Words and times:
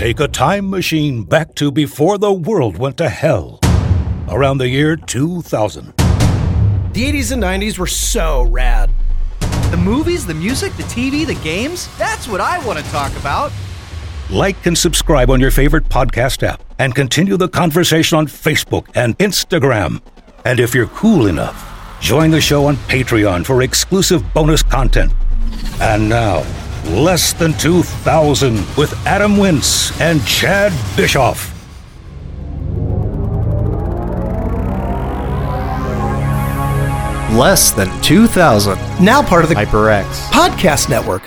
Take 0.00 0.18
a 0.18 0.28
time 0.28 0.70
machine 0.70 1.24
back 1.24 1.54
to 1.56 1.70
before 1.70 2.16
the 2.16 2.32
world 2.32 2.78
went 2.78 2.96
to 2.96 3.10
hell. 3.10 3.60
Around 4.30 4.56
the 4.56 4.66
year 4.66 4.96
2000. 4.96 5.88
The 5.88 7.04
80s 7.04 7.32
and 7.32 7.42
90s 7.42 7.76
were 7.76 7.86
so 7.86 8.44
rad. 8.44 8.90
The 9.70 9.76
movies, 9.76 10.24
the 10.24 10.32
music, 10.32 10.74
the 10.78 10.84
TV, 10.84 11.26
the 11.26 11.34
games 11.44 11.94
that's 11.98 12.26
what 12.26 12.40
I 12.40 12.64
want 12.64 12.78
to 12.78 12.84
talk 12.86 13.14
about. 13.18 13.52
Like 14.30 14.64
and 14.64 14.78
subscribe 14.78 15.28
on 15.28 15.38
your 15.38 15.50
favorite 15.50 15.84
podcast 15.90 16.44
app 16.44 16.62
and 16.78 16.94
continue 16.94 17.36
the 17.36 17.50
conversation 17.50 18.16
on 18.16 18.26
Facebook 18.26 18.86
and 18.94 19.18
Instagram. 19.18 20.00
And 20.46 20.60
if 20.60 20.74
you're 20.74 20.86
cool 20.86 21.26
enough, 21.26 21.98
join 22.00 22.30
the 22.30 22.40
show 22.40 22.64
on 22.64 22.76
Patreon 22.88 23.44
for 23.44 23.60
exclusive 23.60 24.24
bonus 24.32 24.62
content. 24.62 25.12
And 25.78 26.08
now, 26.08 26.42
Less 26.90 27.32
Than 27.32 27.52
2000 27.52 28.56
with 28.76 28.92
Adam 29.06 29.36
Wince 29.36 29.98
and 30.00 30.26
Chad 30.26 30.72
Bischoff. 30.96 31.54
Less 37.32 37.70
than 37.70 37.88
2,000. 38.02 38.76
Now 39.00 39.22
part 39.22 39.44
of 39.44 39.50
the 39.50 39.54
HyperX. 39.54 40.04
Podcast 40.30 40.90
Network. 40.90 41.22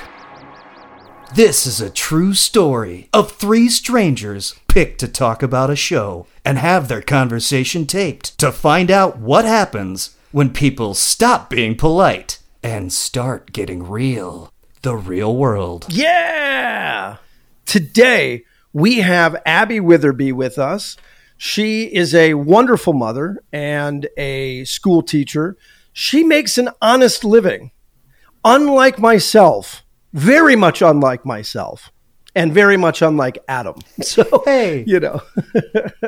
This 1.34 1.66
is 1.66 1.80
a 1.80 1.90
true 1.90 2.34
story 2.34 3.08
of 3.14 3.32
three 3.32 3.70
strangers 3.70 4.60
picked 4.68 5.00
to 5.00 5.08
talk 5.08 5.42
about 5.42 5.70
a 5.70 5.78
show 5.78 6.28
and 6.44 6.58
have 6.58 6.90
their 6.90 7.02
conversation 7.02 7.86
taped 7.86 8.38
to 8.38 8.52
find 8.52 8.92
out 8.92 9.18
what 9.18 9.46
happens 9.46 10.18
when 10.34 10.50
people 10.50 10.94
stop 10.94 11.50
being 11.50 11.76
polite 11.76 12.40
and 12.62 12.92
start 12.92 13.54
getting 13.54 13.82
real. 13.82 14.53
The 14.84 14.96
real 14.98 15.36
world. 15.38 15.86
Yeah! 15.90 17.16
Today, 17.66 18.44
we 18.74 19.00
have 19.00 19.42
Abby 19.46 19.80
Witherby 19.80 20.34
with 20.34 20.60
us. 20.60 20.98
She 21.38 21.86
is 21.86 22.14
a 22.14 22.34
wonderful 22.34 22.92
mother 22.92 23.42
and 23.54 24.08
a 24.18 24.66
school 24.66 25.02
teacher. 25.02 25.56
She 25.94 26.22
makes 26.26 26.58
an 26.58 26.70
honest 26.82 27.24
living. 27.24 27.72
Unlike 28.44 29.00
myself, 29.00 29.86
very 30.12 30.58
much 30.58 30.82
unlike 30.82 31.26
myself, 31.26 31.90
and 32.36 32.54
very 32.54 32.76
much 32.76 33.02
unlike 33.02 33.38
Adam. 33.48 33.76
So, 34.02 34.44
Hey. 34.44 34.84
you 34.86 35.00
know. 35.00 35.22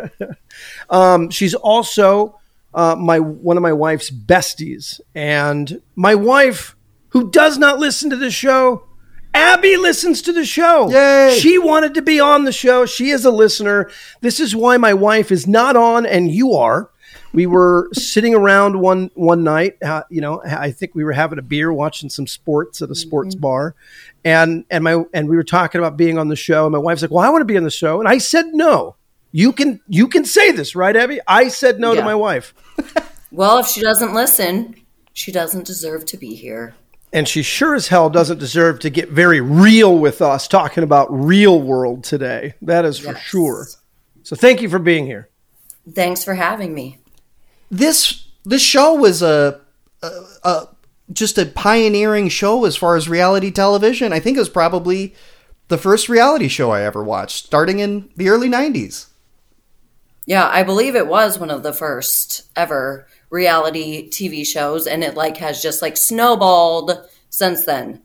um, 0.90 1.30
she's 1.30 1.54
also 1.54 2.38
uh, 2.74 2.98
my 2.98 3.20
one 3.20 3.56
of 3.56 3.64
my 3.64 3.72
wife's 3.72 4.12
besties, 4.12 5.00
and 5.16 5.82
my 5.96 6.14
wife, 6.14 6.75
who 7.16 7.32
does 7.32 7.58
not 7.58 7.80
listen 7.80 8.10
to 8.10 8.18
the 8.18 8.30
show, 8.30 8.84
Abby 9.34 9.78
listens 9.78 10.22
to 10.24 10.34
the 10.34 10.44
show. 10.44 10.92
Yay. 10.92 11.38
She 11.40 11.58
wanted 11.58 11.94
to 11.94 12.02
be 12.02 12.20
on 12.20 12.44
the 12.44 12.52
show. 12.52 12.86
She 12.86 13.10
is 13.10 13.24
a 13.24 13.32
listener. 13.32 13.90
This 14.20 14.42
is 14.42 14.54
why 14.54 14.76
my 14.76 14.94
wife 14.94 15.32
is 15.32 15.48
not 15.48 15.78
on, 15.78 16.06
and 16.06 16.30
you 16.30 16.56
are. 16.56 16.90
We 17.32 17.46
were 17.46 17.88
sitting 17.94 18.36
around 18.36 18.82
one 18.82 19.12
one 19.14 19.46
night. 19.46 19.82
Uh, 19.82 20.04
you 20.10 20.20
know, 20.20 20.42
I 20.44 20.72
think 20.72 20.94
we 20.94 21.06
were 21.06 21.14
having 21.14 21.40
a 21.40 21.42
beer, 21.42 21.72
watching 21.72 22.10
some 22.10 22.28
sports 22.28 22.82
at 22.82 22.90
a 22.90 22.96
sports 22.96 23.34
bar, 23.34 23.76
and 24.26 24.66
and 24.70 24.84
my 24.84 25.06
and 25.14 25.30
we 25.30 25.38
were 25.38 25.44
talking 25.44 25.80
about 25.80 25.96
being 25.96 26.18
on 26.18 26.28
the 26.28 26.36
show. 26.36 26.66
And 26.66 26.74
my 26.74 26.80
wife's 26.80 27.02
like, 27.02 27.12
"Well, 27.12 27.24
I 27.24 27.30
want 27.30 27.44
to 27.44 27.46
be 27.46 27.56
on 27.56 27.64
the 27.64 27.72
show," 27.72 28.00
and 28.02 28.10
I 28.10 28.18
said, 28.18 28.48
"No." 28.48 28.98
You 29.32 29.52
can 29.52 29.82
you 29.88 30.08
can 30.08 30.24
say 30.24 30.52
this, 30.52 30.76
right, 30.78 30.96
Abby? 30.96 31.20
I 31.28 31.50
said 31.50 31.78
no 31.78 31.94
to 31.94 32.02
my 32.02 32.16
wife, 32.16 32.54
Well, 33.32 33.58
if 33.58 33.68
she 33.68 33.82
doesn't 33.82 34.14
listen, 34.14 34.76
she 35.12 35.32
doesn't 35.32 35.66
deserve 35.66 36.06
to 36.06 36.18
be 36.18 36.36
here. 36.36 36.74
And 37.16 37.30
she 37.30 37.42
sure 37.42 37.74
as 37.76 37.88
hell 37.88 38.10
doesn't 38.10 38.40
deserve 38.40 38.78
to 38.80 38.90
get 38.90 39.08
very 39.10 39.40
real 39.40 39.98
with 39.98 40.22
us 40.22 40.50
talking 40.50 40.84
about 40.84 41.08
real 41.10 41.62
world 41.62 42.04
today. 42.04 42.56
That 42.62 42.84
is 42.84 43.00
for 43.00 43.14
Yes. 43.14 43.22
sure. 43.22 43.68
So 44.24 44.36
thank 44.36 44.62
you 44.62 44.68
for 44.68 44.80
being 44.80 45.06
here. 45.06 45.30
Thanks 45.94 46.26
for 46.26 46.36
having 46.36 46.76
me. 46.76 46.98
This 47.72 48.26
this 48.44 48.62
show 48.62 48.94
was 48.96 49.22
a, 49.22 49.62
a, 50.04 50.10
a 50.44 50.68
just 51.14 51.38
a 51.38 51.46
pioneering 51.46 52.28
show 52.28 52.66
as 52.66 52.76
far 52.76 52.98
as 52.98 53.08
reality 53.08 53.50
television. 53.50 54.12
I 54.12 54.20
think 54.20 54.36
it 54.36 54.42
was 54.42 54.50
probably 54.50 55.16
the 55.70 55.78
first 55.78 56.10
reality 56.10 56.50
show 56.50 56.72
I 56.72 56.82
ever 56.82 57.02
watched, 57.02 57.46
starting 57.46 57.80
in 57.80 58.10
the 58.18 58.28
early 58.28 58.50
'90s. 58.50 59.08
Yeah, 60.26 60.50
I 60.50 60.64
believe 60.64 60.96
it 60.98 61.08
was 61.08 61.40
one 61.40 61.50
of 61.50 61.64
the 61.64 61.72
first 61.72 62.50
ever 62.58 63.08
reality 63.30 64.10
TV 64.10 64.46
shows, 64.46 64.86
and 64.86 65.02
it 65.04 65.16
like 65.16 65.38
has 65.38 65.62
just 65.62 65.82
like 65.82 65.96
snowballed 65.96 67.08
since 67.30 67.66
then. 67.66 68.02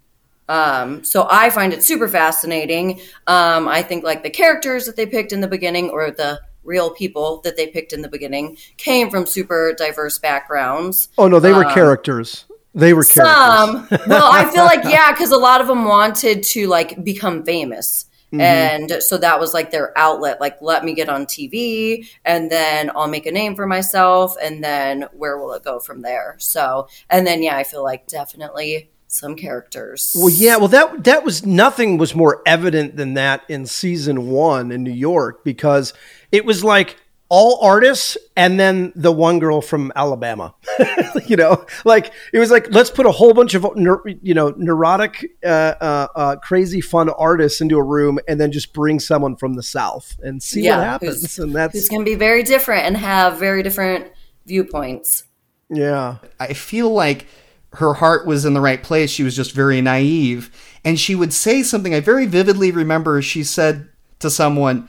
Um, 0.49 1.05
so 1.05 1.29
I 1.31 1.51
find 1.51 1.73
it 1.73 1.85
super 1.85 2.09
fascinating. 2.09 3.01
Um, 3.29 3.69
I 3.69 3.83
think 3.83 4.03
like 4.03 4.25
the 4.25 4.31
characters 4.31 4.87
that 4.87 4.97
they 4.97 5.07
picked 5.07 5.33
in 5.33 5.41
the 5.41 5.49
beginning, 5.49 5.91
or 5.91 6.11
the 6.11 6.41
real 6.65 6.91
people 6.91 7.41
that 7.43 7.57
they 7.57 7.69
picked 7.69 7.93
in 7.93 8.03
the 8.03 8.09
beginning, 8.09 8.57
came 8.77 9.11
from 9.11 9.27
super 9.27 9.73
diverse 9.79 10.19
backgrounds. 10.19 11.09
Oh 11.17 11.29
no, 11.29 11.39
they 11.39 11.53
were 11.53 11.65
characters. 11.65 12.47
They 12.75 12.93
were 12.95 13.05
characters. 13.05 13.89
Some. 13.89 14.01
well, 14.09 14.29
I 14.33 14.51
feel 14.51 14.65
like 14.65 14.83
yeah, 14.85 15.13
because 15.13 15.31
a 15.31 15.37
lot 15.37 15.61
of 15.61 15.69
them 15.69 15.85
wanted 15.85 16.43
to 16.43 16.67
like 16.67 17.03
become 17.05 17.45
famous. 17.45 18.07
And 18.33 19.03
so 19.03 19.19
that 19.19 19.41
was 19.41 19.55
like 19.55 19.71
their 19.73 19.97
outlet. 19.99 20.41
Like, 20.41 20.63
let 20.63 20.85
me 20.85 20.95
get 20.95 21.09
on 21.09 21.27
TV 21.27 22.07
and 22.25 22.51
then 22.51 22.91
I'll 22.95 23.09
make 23.09 23.27
a 23.27 23.33
name 23.33 23.57
for 23.57 23.67
myself. 23.67 24.37
And 24.41 24.63
then 24.63 25.09
where 25.13 25.37
will 25.39 25.53
it 25.53 25.65
go 25.65 25.81
from 25.81 26.03
there? 26.03 26.37
So, 26.39 26.87
and 27.09 27.27
then, 27.27 27.43
yeah, 27.43 27.57
I 27.57 27.65
feel 27.65 27.83
like 27.83 28.07
definitely 28.07 28.91
some 29.13 29.35
characters. 29.37 30.15
Well, 30.19 30.31
yeah, 30.31 30.57
well 30.57 30.69
that 30.69 31.05
that 31.05 31.25
was 31.25 31.45
nothing 31.45 31.99
was 31.99 32.15
more 32.15 32.43
evident 32.47 32.97
than 32.97 33.15
that 33.15 33.43
in 33.49 33.67
season 33.67 34.29
one 34.29 34.71
in 34.71 34.83
New 34.83 34.93
York 34.93 35.45
because 35.45 35.93
it 36.33 36.45
was 36.45 36.63
like 36.65 36.97
all 37.33 37.65
artists 37.65 38.17
and 38.37 38.59
then 38.59 38.93
the 38.97 39.13
one 39.13 39.39
girl 39.39 39.61
from 39.61 39.93
Alabama. 39.95 40.53
you 41.27 41.37
know, 41.37 41.65
like 41.85 42.13
it 42.33 42.39
was 42.41 42.51
like 42.51 42.73
let's 42.73 42.91
put 42.91 43.07
a 43.07 43.11
whole 43.13 43.33
bunch 43.35 43.55
of 43.55 43.63
neur- 43.63 44.19
you 44.23 44.35
know 44.35 44.53
neurotic, 44.57 45.25
uh, 45.45 45.47
uh, 45.81 46.07
uh, 46.17 46.37
crazy 46.37 46.81
fun 46.81 47.09
artists 47.09 47.61
into 47.61 47.77
a 47.79 47.83
room 47.85 48.19
and 48.27 48.41
then 48.41 48.51
just 48.51 48.73
bring 48.73 48.99
someone 48.99 49.37
from 49.37 49.55
the 49.55 49.63
South 49.63 50.17
and 50.25 50.43
see 50.43 50.63
what 50.69 50.79
happens. 50.81 51.21
who's- 51.21 51.39
And 51.39 51.55
that's 51.55 51.73
Who's 51.75 51.89
going 51.89 52.05
to 52.05 52.11
be 52.11 52.17
very 52.17 52.43
different 52.43 52.85
and 52.87 52.97
have 52.97 53.39
very 53.39 53.63
different 53.63 54.09
viewpoints. 54.47 55.25
yeah. 55.69 56.17
I 56.41 56.53
feel 56.55 56.91
like 56.93 57.27
her 57.75 57.95
heart 57.95 58.27
was 58.27 58.45
in 58.45 58.55
the 58.55 58.61
right 58.61 58.83
place. 58.83 59.11
She 59.11 59.23
was 59.23 59.37
just 59.37 59.53
very 59.53 59.81
naive. 59.81 60.51
And 60.85 60.99
she 60.99 61.15
would 61.15 61.33
say 61.33 61.63
something 61.63 61.95
I 61.95 62.01
very 62.01 62.27
vividly 62.27 62.73
remember. 62.73 63.23
She 63.23 63.45
said 63.45 63.89
to 64.19 64.31
someone, 64.31 64.89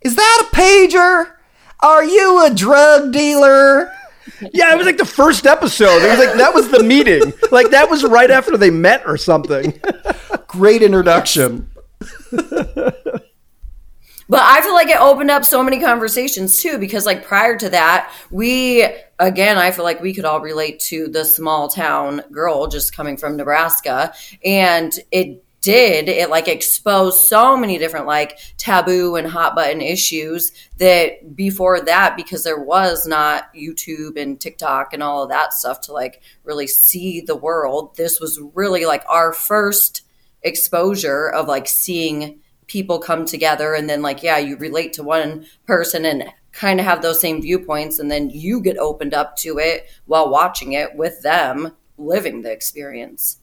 Is 0.00 0.16
that 0.16 0.48
a 0.50 0.56
pager? 0.56 1.32
Are 1.80 2.04
you 2.04 2.46
a 2.46 2.54
drug 2.54 3.12
dealer? 3.12 3.92
Yeah, 4.52 4.72
it 4.72 4.76
was 4.76 4.86
like 4.86 4.98
the 4.98 5.04
first 5.04 5.46
episode. 5.46 6.02
It 6.02 6.10
was 6.10 6.18
like 6.24 6.36
that 6.36 6.54
was 6.54 6.68
the 6.70 6.82
meeting. 6.82 7.32
Like 7.50 7.70
that 7.70 7.90
was 7.90 8.04
right 8.04 8.30
after 8.30 8.56
they 8.56 8.70
met 8.70 9.02
or 9.04 9.16
something. 9.16 9.80
Great 10.46 10.82
introduction. 10.82 11.68
But 14.28 14.42
I 14.42 14.60
feel 14.60 14.74
like 14.74 14.88
it 14.88 15.00
opened 15.00 15.30
up 15.30 15.44
so 15.44 15.62
many 15.62 15.80
conversations 15.80 16.62
too, 16.62 16.78
because 16.78 17.06
like 17.06 17.24
prior 17.24 17.56
to 17.58 17.70
that, 17.70 18.12
we 18.30 18.86
again, 19.18 19.58
I 19.58 19.70
feel 19.70 19.84
like 19.84 20.00
we 20.00 20.14
could 20.14 20.24
all 20.24 20.40
relate 20.40 20.80
to 20.80 21.08
the 21.08 21.24
small 21.24 21.68
town 21.68 22.22
girl 22.30 22.66
just 22.66 22.94
coming 22.94 23.16
from 23.16 23.36
Nebraska, 23.36 24.14
and 24.44 24.92
it 25.10 25.44
did 25.62 26.08
it 26.08 26.28
like 26.28 26.48
exposed 26.48 27.20
so 27.28 27.56
many 27.56 27.78
different 27.78 28.06
like 28.06 28.36
taboo 28.58 29.14
and 29.14 29.28
hot 29.28 29.54
button 29.54 29.80
issues 29.80 30.50
that 30.78 31.36
before 31.36 31.80
that 31.80 32.16
because 32.16 32.42
there 32.42 32.60
was 32.60 33.06
not 33.06 33.44
YouTube 33.54 34.20
and 34.20 34.40
TikTok 34.40 34.92
and 34.92 35.04
all 35.04 35.22
of 35.22 35.28
that 35.30 35.52
stuff 35.52 35.80
to 35.82 35.92
like 35.92 36.20
really 36.42 36.66
see 36.66 37.20
the 37.20 37.36
world 37.36 37.96
this 37.96 38.18
was 38.20 38.40
really 38.54 38.84
like 38.84 39.04
our 39.08 39.32
first 39.32 40.02
exposure 40.42 41.28
of 41.28 41.46
like 41.46 41.68
seeing 41.68 42.40
people 42.72 42.98
come 42.98 43.26
together 43.26 43.74
and 43.74 43.88
then 43.90 44.00
like 44.00 44.22
yeah 44.22 44.38
you 44.38 44.56
relate 44.56 44.94
to 44.94 45.02
one 45.02 45.44
person 45.66 46.06
and 46.06 46.24
kind 46.52 46.80
of 46.80 46.86
have 46.86 47.02
those 47.02 47.20
same 47.20 47.42
viewpoints 47.42 47.98
and 47.98 48.10
then 48.10 48.30
you 48.30 48.62
get 48.62 48.78
opened 48.78 49.12
up 49.12 49.36
to 49.36 49.58
it 49.58 49.86
while 50.06 50.30
watching 50.30 50.72
it 50.72 50.96
with 50.96 51.20
them 51.20 51.72
living 51.98 52.40
the 52.40 52.50
experience 52.50 53.36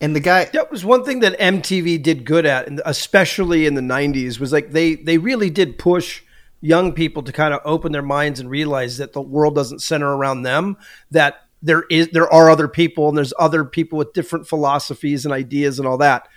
And 0.00 0.14
the 0.14 0.20
guy, 0.20 0.44
That 0.52 0.70
was 0.70 0.84
one 0.84 1.04
thing 1.04 1.20
that 1.20 1.38
MTV 1.40 2.02
did 2.02 2.24
good 2.24 2.46
at, 2.46 2.68
and 2.68 2.82
especially 2.84 3.64
in 3.66 3.74
the 3.74 3.80
'90s, 3.80 4.38
was 4.38 4.52
like 4.52 4.70
they 4.72 4.94
they 4.94 5.18
really 5.18 5.50
did 5.50 5.78
push 5.78 6.22
young 6.60 6.92
people 6.92 7.22
to 7.22 7.32
kind 7.32 7.54
of 7.54 7.60
open 7.64 7.92
their 7.92 8.02
minds 8.02 8.38
and 8.38 8.50
realize 8.50 8.98
that 8.98 9.14
the 9.14 9.22
world 9.22 9.54
doesn't 9.54 9.80
center 9.80 10.14
around 10.14 10.42
them. 10.42 10.76
That 11.10 11.46
there 11.62 11.84
is 11.90 12.08
there 12.08 12.30
are 12.30 12.50
other 12.50 12.68
people, 12.68 13.08
and 13.08 13.16
there's 13.16 13.32
other 13.38 13.64
people 13.64 13.96
with 13.98 14.12
different 14.12 14.46
philosophies 14.46 15.24
and 15.24 15.32
ideas 15.32 15.78
and 15.78 15.88
all 15.88 15.98
that. 15.98 16.28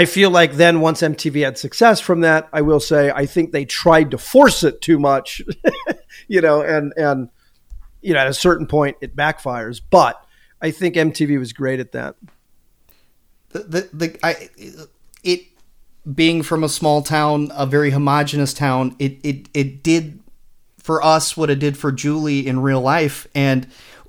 I 0.00 0.06
feel 0.06 0.30
like 0.30 0.54
then 0.54 0.80
once 0.80 1.02
MTV 1.02 1.44
had 1.44 1.58
success 1.58 2.00
from 2.00 2.22
that, 2.22 2.48
I 2.54 2.62
will 2.62 2.80
say 2.80 3.12
I 3.14 3.26
think 3.26 3.52
they 3.52 3.66
tried 3.66 4.12
to 4.12 4.16
force 4.16 4.64
it 4.64 4.80
too 4.80 4.98
much, 4.98 5.42
you 6.26 6.40
know, 6.40 6.62
and 6.62 6.94
and 6.96 7.28
you 8.00 8.14
know 8.14 8.20
at 8.20 8.26
a 8.26 8.32
certain 8.32 8.66
point 8.66 8.96
it 9.02 9.14
backfires. 9.14 9.78
But 9.90 10.24
I 10.58 10.70
think 10.70 10.94
MTV 10.94 11.38
was 11.38 11.52
great 11.52 11.80
at 11.80 11.92
that. 11.92 12.16
the, 13.50 13.58
the, 13.58 13.90
the 13.92 14.18
I, 14.22 14.48
it 15.22 15.42
being 16.14 16.42
from 16.42 16.64
a 16.64 16.70
small 16.70 17.02
town, 17.02 17.52
a 17.54 17.66
very 17.66 17.90
homogenous 17.90 18.54
town, 18.54 18.96
it 18.98 19.18
it 19.22 19.50
it 19.52 19.82
did 19.82 20.18
for 20.78 21.04
us 21.04 21.36
what 21.36 21.50
it 21.50 21.58
did 21.58 21.76
for 21.76 21.92
Julie 21.92 22.46
in 22.46 22.62
real 22.62 22.80
life. 22.80 23.28
And 23.34 23.66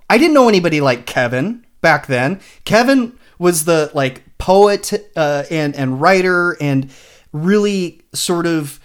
I 0.09 0.17
didn't 0.17 0.35
know 0.35 0.47
anybody 0.47 0.79
like 0.79 1.05
Kevin 1.05 1.65
back 1.81 2.07
then. 2.07 2.39
Kevin 2.63 3.19
was 3.37 3.65
the 3.65 3.91
like 3.93 4.23
poet 4.41 4.91
uh, 5.15 5.43
and 5.51 5.75
and 5.75 6.01
writer 6.01 6.57
and 6.59 6.89
really 7.31 8.01
sort 8.11 8.47
of 8.47 8.79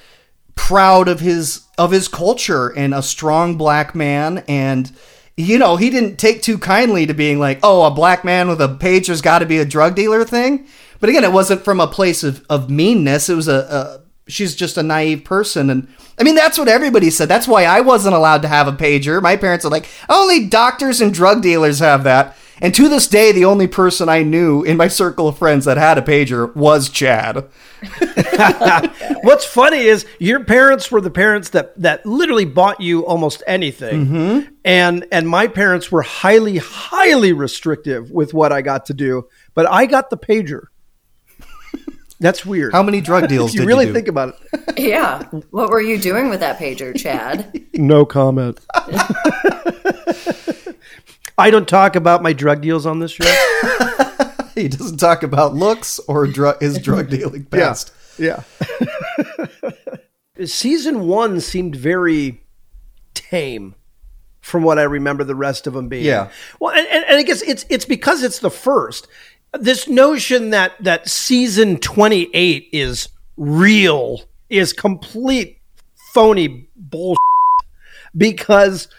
proud 0.54 1.08
of 1.08 1.18
his 1.20 1.62
of 1.78 1.90
his 1.92 2.08
culture 2.08 2.68
and 2.76 2.92
a 2.92 3.02
strong 3.02 3.56
black 3.56 3.94
man. 3.94 4.44
And 4.48 4.92
you 5.34 5.58
know 5.58 5.76
he 5.76 5.88
didn't 5.88 6.16
take 6.18 6.42
too 6.42 6.58
kindly 6.58 7.06
to 7.06 7.14
being 7.14 7.38
like 7.38 7.58
oh 7.62 7.86
a 7.86 7.90
black 7.90 8.22
man 8.22 8.48
with 8.48 8.60
a 8.60 8.68
pager's 8.68 9.22
got 9.22 9.38
to 9.38 9.46
be 9.46 9.56
a 9.56 9.64
drug 9.64 9.94
dealer 9.94 10.24
thing. 10.24 10.66
But 11.00 11.08
again 11.08 11.24
it 11.24 11.32
wasn't 11.32 11.64
from 11.64 11.80
a 11.80 11.86
place 11.86 12.22
of, 12.22 12.44
of 12.50 12.68
meanness. 12.68 13.30
It 13.30 13.34
was 13.34 13.48
a, 13.48 13.54
a 13.54 14.30
she's 14.30 14.54
just 14.54 14.76
a 14.76 14.82
naive 14.82 15.24
person. 15.24 15.70
And 15.70 15.88
i 16.18 16.22
mean 16.22 16.34
that's 16.34 16.58
what 16.58 16.68
everybody 16.68 17.08
said. 17.08 17.30
That's 17.30 17.48
why 17.48 17.64
i 17.64 17.80
wasn't 17.80 18.14
allowed 18.14 18.42
to 18.42 18.48
have 18.48 18.68
a 18.68 18.72
pager. 18.72 19.22
My 19.22 19.36
parents 19.36 19.64
are 19.64 19.70
like 19.70 19.88
only 20.10 20.48
doctors 20.48 21.00
and 21.00 21.14
drug 21.14 21.40
dealers 21.40 21.78
have 21.78 22.04
that 22.04 22.36
and 22.60 22.74
to 22.74 22.88
this 22.88 23.06
day, 23.06 23.32
the 23.32 23.44
only 23.44 23.66
person 23.66 24.08
I 24.08 24.22
knew 24.22 24.62
in 24.62 24.76
my 24.76 24.88
circle 24.88 25.28
of 25.28 25.36
friends 25.36 25.66
that 25.66 25.76
had 25.76 25.98
a 25.98 26.02
pager 26.02 26.54
was 26.56 26.88
Chad. 26.88 27.48
What's 29.22 29.44
funny 29.44 29.80
is 29.80 30.06
your 30.18 30.44
parents 30.44 30.90
were 30.90 31.00
the 31.00 31.10
parents 31.10 31.50
that 31.50 31.78
that 31.80 32.06
literally 32.06 32.46
bought 32.46 32.80
you 32.80 33.04
almost 33.04 33.42
anything, 33.46 34.06
mm-hmm. 34.06 34.54
and 34.64 35.06
and 35.12 35.28
my 35.28 35.48
parents 35.48 35.92
were 35.92 36.02
highly 36.02 36.56
highly 36.56 37.32
restrictive 37.32 38.10
with 38.10 38.32
what 38.32 38.52
I 38.52 38.62
got 38.62 38.86
to 38.86 38.94
do, 38.94 39.28
but 39.54 39.70
I 39.70 39.84
got 39.84 40.08
the 40.08 40.16
pager. 40.16 40.66
That's 42.20 42.46
weird. 42.46 42.72
How 42.72 42.82
many 42.82 43.02
drug 43.02 43.28
deals 43.28 43.52
you 43.52 43.60
did 43.60 43.66
really 43.66 43.86
you 43.86 43.92
think 43.92 44.08
about 44.08 44.34
it? 44.34 44.78
Yeah. 44.78 45.24
What 45.50 45.68
were 45.68 45.82
you 45.82 45.98
doing 45.98 46.30
with 46.30 46.40
that 46.40 46.58
pager, 46.58 46.96
Chad? 46.96 47.66
no 47.74 48.06
comment. 48.06 48.60
I 51.38 51.50
don't 51.50 51.68
talk 51.68 51.96
about 51.96 52.22
my 52.22 52.32
drug 52.32 52.62
deals 52.62 52.86
on 52.86 52.98
this 52.98 53.12
show. 53.12 53.24
he 54.54 54.68
doesn't 54.68 54.98
talk 54.98 55.22
about 55.22 55.54
looks 55.54 55.98
or 56.00 56.26
dr- 56.26 56.60
his 56.60 56.78
drug 56.78 57.10
dealing 57.10 57.44
past. 57.50 57.92
Yeah. 58.18 58.42
yeah. 58.58 59.70
Season 60.46 61.06
one 61.06 61.40
seemed 61.40 61.76
very 61.76 62.42
tame 63.14 63.74
from 64.40 64.62
what 64.62 64.78
I 64.78 64.82
remember 64.82 65.24
the 65.24 65.34
rest 65.34 65.66
of 65.66 65.74
them 65.74 65.88
being. 65.88 66.04
Yeah. 66.04 66.30
Well, 66.60 66.74
and, 66.74 66.86
and 66.86 67.18
I 67.18 67.22
guess 67.22 67.42
it's 67.42 67.64
it's 67.68 67.84
because 67.84 68.22
it's 68.22 68.38
the 68.38 68.50
first. 68.50 69.08
This 69.52 69.88
notion 69.88 70.50
that 70.50 70.72
that 70.84 71.08
season 71.08 71.78
28 71.78 72.68
is 72.72 73.08
real 73.36 74.22
is 74.50 74.72
complete 74.72 75.58
phony 76.12 76.68
bullshit 76.76 77.18
because– 78.14 78.88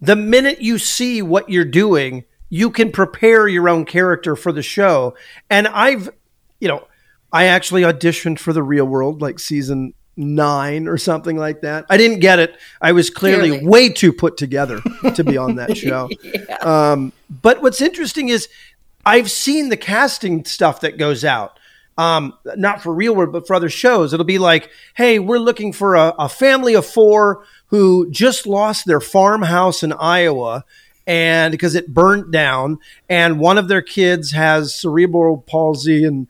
the 0.00 0.16
minute 0.16 0.60
you 0.60 0.78
see 0.78 1.22
what 1.22 1.50
you're 1.50 1.64
doing, 1.64 2.24
you 2.48 2.70
can 2.70 2.90
prepare 2.90 3.48
your 3.48 3.68
own 3.68 3.84
character 3.84 4.36
for 4.36 4.52
the 4.52 4.62
show. 4.62 5.16
And 5.50 5.66
I've, 5.66 6.10
you 6.60 6.68
know, 6.68 6.86
I 7.32 7.44
actually 7.44 7.82
auditioned 7.82 8.38
for 8.38 8.52
the 8.52 8.62
real 8.62 8.86
world, 8.86 9.20
like 9.20 9.38
season 9.38 9.94
nine 10.16 10.88
or 10.88 10.98
something 10.98 11.36
like 11.36 11.60
that. 11.60 11.86
I 11.88 11.96
didn't 11.96 12.20
get 12.20 12.38
it. 12.38 12.56
I 12.80 12.92
was 12.92 13.08
clearly, 13.10 13.50
clearly. 13.50 13.66
way 13.66 13.88
too 13.88 14.12
put 14.12 14.36
together 14.36 14.80
to 15.14 15.24
be 15.24 15.36
on 15.36 15.56
that 15.56 15.76
show. 15.76 16.08
yeah. 16.22 16.56
um, 16.56 17.12
but 17.30 17.62
what's 17.62 17.80
interesting 17.80 18.28
is 18.28 18.48
I've 19.06 19.30
seen 19.30 19.68
the 19.68 19.76
casting 19.76 20.44
stuff 20.44 20.80
that 20.80 20.98
goes 20.98 21.24
out. 21.24 21.58
Um, 21.98 22.32
not 22.56 22.80
for 22.80 22.94
real 22.94 23.14
world, 23.14 23.32
but 23.32 23.46
for 23.46 23.54
other 23.54 23.68
shows. 23.68 24.14
It'll 24.14 24.24
be 24.24 24.38
like, 24.38 24.70
hey, 24.94 25.18
we're 25.18 25.38
looking 25.38 25.72
for 25.72 25.96
a, 25.96 26.14
a 26.16 26.28
family 26.28 26.74
of 26.74 26.86
four 26.86 27.44
who 27.66 28.08
just 28.10 28.46
lost 28.46 28.86
their 28.86 29.00
farmhouse 29.00 29.82
in 29.82 29.92
Iowa 29.92 30.64
and 31.08 31.50
because 31.50 31.74
it 31.74 31.92
burnt 31.92 32.30
down 32.30 32.78
and 33.08 33.40
one 33.40 33.56
of 33.58 33.66
their 33.66 33.82
kids 33.82 34.30
has 34.32 34.74
cerebral 34.74 35.38
palsy 35.38 36.04
and 36.04 36.28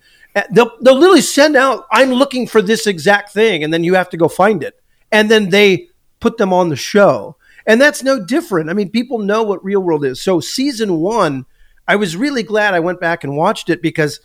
they'll, 0.52 0.70
they'll 0.80 0.96
literally 0.96 1.20
send 1.20 1.56
out 1.56 1.84
i'm 1.90 2.12
looking 2.12 2.46
for 2.46 2.62
this 2.62 2.86
exact 2.86 3.32
thing 3.32 3.64
and 3.64 3.74
then 3.74 3.82
you 3.82 3.94
have 3.94 4.08
to 4.08 4.16
go 4.16 4.28
find 4.28 4.62
it. 4.62 4.80
And 5.10 5.30
then 5.30 5.50
they 5.50 5.88
put 6.20 6.36
them 6.36 6.52
on 6.52 6.68
the 6.68 6.76
show. 6.76 7.36
And 7.66 7.80
that's 7.80 8.02
no 8.02 8.24
different. 8.24 8.70
I 8.70 8.72
mean 8.72 8.90
people 8.90 9.18
know 9.18 9.42
what 9.42 9.64
real 9.64 9.80
world 9.80 10.04
is. 10.04 10.22
So 10.22 10.40
season 10.40 11.00
one 11.00 11.44
i 11.88 11.96
was 11.96 12.16
really 12.16 12.42
glad 12.42 12.74
i 12.74 12.80
went 12.80 13.00
back 13.00 13.24
and 13.24 13.36
watched 13.36 13.68
it 13.68 13.82
because 13.82 14.20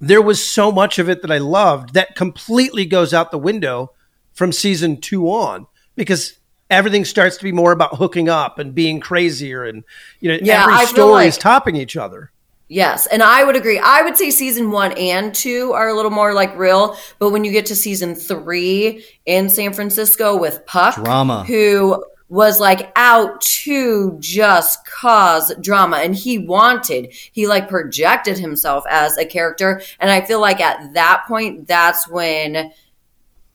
there 0.00 0.22
was 0.22 0.44
so 0.44 0.72
much 0.72 0.98
of 0.98 1.08
it 1.08 1.22
that 1.22 1.30
i 1.30 1.38
loved 1.38 1.94
that 1.94 2.16
completely 2.16 2.84
goes 2.84 3.12
out 3.12 3.30
the 3.30 3.38
window 3.38 3.92
from 4.32 4.52
season 4.52 5.00
two 5.00 5.28
on 5.28 5.66
because 5.96 6.38
everything 6.70 7.04
starts 7.04 7.36
to 7.36 7.44
be 7.44 7.52
more 7.52 7.72
about 7.72 7.96
hooking 7.96 8.28
up 8.28 8.58
and 8.58 8.74
being 8.74 9.00
crazier 9.00 9.64
and 9.64 9.84
you 10.20 10.30
know 10.30 10.38
yeah, 10.42 10.62
every 10.62 10.86
story 10.86 11.12
like, 11.12 11.28
is 11.28 11.38
topping 11.38 11.76
each 11.76 11.96
other. 11.96 12.30
Yes 12.68 13.06
and 13.06 13.22
i 13.22 13.42
would 13.42 13.56
agree. 13.56 13.80
I 13.80 14.02
would 14.02 14.16
say 14.16 14.30
season 14.30 14.70
one 14.70 14.92
and 14.92 15.34
two 15.34 15.72
are 15.72 15.88
a 15.88 15.94
little 15.94 16.12
more 16.12 16.32
like 16.32 16.56
real 16.56 16.96
but 17.18 17.30
when 17.30 17.44
you 17.44 17.50
get 17.50 17.66
to 17.66 17.76
season 17.76 18.14
three 18.14 19.04
in 19.26 19.48
san 19.48 19.72
francisco 19.72 20.38
with 20.38 20.64
puck 20.66 20.94
drama. 20.94 21.44
who 21.44 22.04
was 22.30 22.60
like 22.60 22.90
out 22.96 23.40
to 23.42 24.16
just 24.20 24.86
cause 24.86 25.52
drama 25.60 25.98
and 25.98 26.14
he 26.14 26.38
wanted 26.38 27.12
he 27.32 27.46
like 27.46 27.68
projected 27.68 28.38
himself 28.38 28.84
as 28.88 29.18
a 29.18 29.26
character 29.26 29.82
and 29.98 30.10
i 30.10 30.20
feel 30.20 30.40
like 30.40 30.60
at 30.60 30.94
that 30.94 31.24
point 31.26 31.66
that's 31.66 32.08
when 32.08 32.72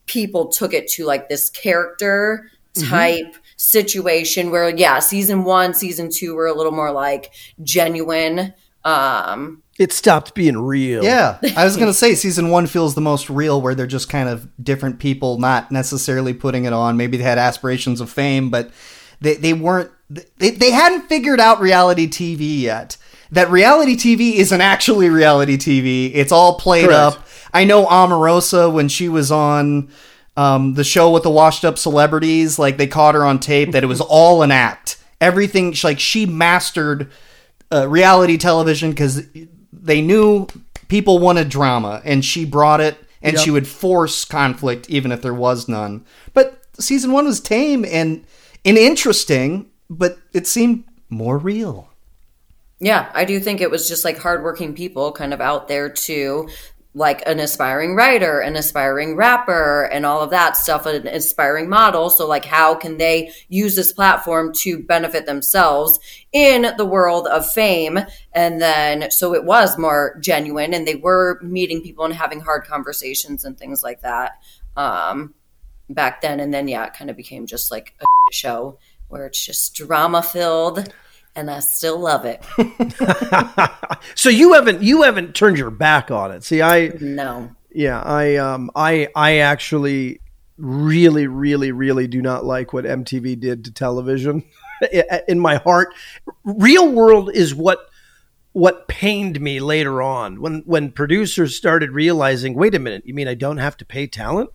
people 0.05 0.49
took 0.49 0.73
it 0.73 0.87
to 0.87 1.05
like 1.05 1.27
this 1.29 1.49
character 1.49 2.51
Mm-hmm. 2.75 2.89
type 2.89 3.25
mm-hmm. 3.27 3.41
situation 3.55 4.51
where 4.51 4.69
yeah 4.75 4.99
season 4.99 5.45
one 5.45 5.73
season 5.73 6.09
two 6.11 6.35
were 6.35 6.47
a 6.47 6.53
little 6.53 6.73
more 6.73 6.91
like 6.91 7.31
genuine 7.63 8.53
um 8.83 9.63
it 9.77 9.91
stopped 9.91 10.33
being 10.33 10.57
real. 10.57 11.03
Yeah. 11.03 11.37
I 11.55 11.65
was 11.65 11.77
gonna 11.77 11.93
say 12.05 12.15
season 12.15 12.49
one 12.49 12.67
feels 12.67 12.95
the 12.95 13.01
most 13.01 13.29
real 13.29 13.61
where 13.61 13.75
they're 13.75 13.87
just 13.87 14.09
kind 14.09 14.29
of 14.29 14.47
different 14.63 14.99
people 14.99 15.37
not 15.37 15.71
necessarily 15.71 16.33
putting 16.33 16.65
it 16.65 16.73
on. 16.73 16.97
Maybe 16.97 17.17
they 17.17 17.23
had 17.23 17.37
aspirations 17.37 18.01
of 18.01 18.09
fame 18.09 18.49
but 18.49 18.71
they, 19.21 19.35
they 19.35 19.53
weren't 19.53 19.91
they, 20.09 20.51
they 20.51 20.71
hadn't 20.71 21.07
figured 21.07 21.39
out 21.39 21.59
reality 21.59 22.07
tv 22.07 22.61
yet. 22.61 22.97
That 23.31 23.49
reality 23.49 23.95
tv 23.95 24.33
isn't 24.35 24.61
actually 24.61 25.09
reality 25.09 25.57
tv 25.57 26.11
it's 26.13 26.31
all 26.31 26.57
played 26.57 26.85
Correct. 26.85 27.17
up. 27.17 27.27
I 27.53 27.63
know 27.65 27.85
omarosa 27.85 28.71
when 28.71 28.87
she 28.87 29.09
was 29.09 29.31
on 29.31 29.89
um, 30.37 30.73
the 30.73 30.83
show 30.83 31.11
with 31.11 31.23
the 31.23 31.29
washed 31.29 31.63
up 31.63 31.77
celebrities, 31.77 32.59
like 32.59 32.77
they 32.77 32.87
caught 32.87 33.15
her 33.15 33.25
on 33.25 33.39
tape 33.39 33.71
that 33.71 33.83
it 33.83 33.87
was 33.87 34.01
all 34.09 34.41
an 34.41 34.51
act. 34.51 34.97
Everything, 35.21 35.73
like 35.83 35.99
she 35.99 36.25
mastered 36.25 37.09
uh, 37.71 37.87
reality 37.87 38.37
television 38.37 38.91
because 38.91 39.25
they 39.85 40.01
knew 40.01 40.47
people 40.87 41.19
wanted 41.19 41.49
drama, 41.49 42.01
and 42.03 42.25
she 42.25 42.43
brought 42.43 42.81
it, 42.81 42.97
and 43.21 43.35
yep. 43.35 43.43
she 43.43 43.51
would 43.51 43.67
force 43.67 44.25
conflict 44.25 44.89
even 44.89 45.11
if 45.11 45.21
there 45.21 45.33
was 45.33 45.67
none. 45.67 46.05
But 46.33 46.59
season 46.79 47.11
one 47.11 47.25
was 47.25 47.39
tame 47.39 47.85
and 47.85 48.25
and 48.65 48.77
interesting, 48.77 49.69
but 49.89 50.17
it 50.33 50.47
seemed 50.47 50.83
more 51.09 51.37
real. 51.37 51.89
Yeah, 52.79 53.09
I 53.13 53.23
do 53.23 53.39
think 53.39 53.61
it 53.61 53.71
was 53.71 53.87
just 53.87 54.03
like 54.03 54.17
hardworking 54.17 54.73
people 54.73 55.11
kind 55.11 55.33
of 55.33 55.39
out 55.39 55.67
there 55.67 55.89
too 55.89 56.49
like 56.95 57.21
an 57.27 57.41
aspiring 57.41 57.93
writer, 57.93 58.39
an 58.39 58.55
aspiring 58.55 59.17
rapper, 59.17 59.83
and 59.91 60.05
all 60.05 60.21
of 60.21 60.29
that 60.29 60.55
stuff, 60.55 60.85
an 60.85 61.05
aspiring 61.05 61.67
model. 61.67 62.09
So, 62.09 62.25
like, 62.25 62.45
how 62.45 62.73
can 62.73 62.97
they 62.97 63.33
use 63.49 63.75
this 63.75 63.91
platform 63.91 64.53
to 64.61 64.81
benefit 64.81 65.25
themselves 65.25 65.99
in 66.31 66.73
the 66.77 66.85
world 66.85 67.27
of 67.27 67.49
fame? 67.49 67.99
And 68.31 68.61
then, 68.61 69.11
so 69.11 69.33
it 69.35 69.43
was 69.43 69.77
more 69.77 70.17
genuine, 70.21 70.73
and 70.73 70.87
they 70.87 70.95
were 70.95 71.37
meeting 71.43 71.81
people 71.81 72.05
and 72.05 72.13
having 72.13 72.39
hard 72.39 72.63
conversations 72.63 73.43
and 73.43 73.57
things 73.57 73.83
like 73.83 73.99
that 74.01 74.41
um, 74.77 75.33
back 75.89 76.21
then. 76.21 76.39
And 76.39 76.53
then, 76.53 76.69
yeah, 76.69 76.85
it 76.85 76.93
kind 76.93 77.09
of 77.09 77.17
became 77.17 77.45
just 77.45 77.71
like 77.71 77.93
a 77.99 78.05
show 78.31 78.79
where 79.09 79.25
it's 79.25 79.45
just 79.45 79.75
drama 79.75 80.23
filled 80.23 80.93
and 81.35 81.51
I 81.51 81.59
still 81.59 81.99
love 81.99 82.25
it. 82.25 82.43
so 84.15 84.29
you 84.29 84.53
haven't 84.53 84.81
you 84.81 85.03
haven't 85.03 85.35
turned 85.35 85.57
your 85.57 85.71
back 85.71 86.11
on 86.11 86.31
it. 86.31 86.43
See, 86.43 86.61
I 86.61 86.91
no. 86.99 87.51
Yeah, 87.71 88.01
I 88.01 88.35
um 88.37 88.71
I 88.75 89.09
I 89.15 89.37
actually 89.37 90.21
really 90.57 91.27
really 91.27 91.71
really 91.71 92.07
do 92.07 92.21
not 92.21 92.45
like 92.45 92.71
what 92.71 92.85
MTV 92.85 93.39
did 93.39 93.65
to 93.65 93.71
television. 93.71 94.43
In 95.27 95.39
my 95.39 95.55
heart, 95.55 95.93
real 96.43 96.89
world 96.91 97.31
is 97.33 97.53
what 97.53 97.79
what 98.53 98.87
pained 98.87 99.41
me 99.41 99.59
later 99.59 100.01
on 100.01 100.39
when 100.39 100.63
when 100.65 100.91
producers 100.91 101.57
started 101.57 101.91
realizing, 101.91 102.53
wait 102.55 102.73
a 102.73 102.79
minute, 102.79 103.05
you 103.05 103.13
mean 103.13 103.27
I 103.27 103.35
don't 103.35 103.57
have 103.57 103.75
to 103.77 103.85
pay 103.85 104.07
talent? 104.07 104.49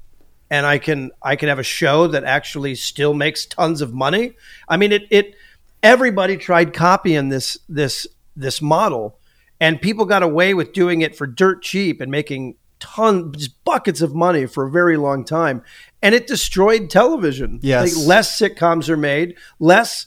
And 0.51 0.67
I 0.67 0.79
can 0.79 1.11
I 1.23 1.37
can 1.37 1.49
have 1.49 1.59
a 1.59 1.63
show 1.63 2.07
that 2.07 2.25
actually 2.25 2.75
still 2.75 3.13
makes 3.13 3.45
tons 3.45 3.83
of 3.83 3.93
money. 3.93 4.33
I 4.69 4.79
mean 4.79 4.93
it 4.93 5.03
it 5.11 5.35
everybody 5.83 6.37
tried 6.37 6.73
copying 6.73 7.29
this 7.29 7.57
this 7.69 8.07
this 8.37 8.61
model 8.63 9.19
and 9.61 9.81
people 9.81 10.05
got 10.05 10.23
away 10.23 10.55
with 10.55 10.73
doing 10.73 11.01
it 11.03 11.15
for 11.17 11.27
dirt 11.27 11.63
cheap 11.63 12.01
and 12.01 12.11
making 12.11 12.57
tons 12.79 13.37
just 13.37 13.65
buckets 13.65 14.01
of 14.01 14.15
money 14.15 14.47
for 14.47 14.67
a 14.67 14.71
very 14.71 14.97
long 14.97 15.23
time, 15.25 15.63
and 16.01 16.15
it 16.15 16.27
destroyed 16.27 16.89
television. 16.89 17.59
Yes. 17.63 17.95
like 17.97 18.07
less 18.07 18.39
sitcoms 18.41 18.89
are 18.89 18.97
made, 18.97 19.37
less 19.59 20.07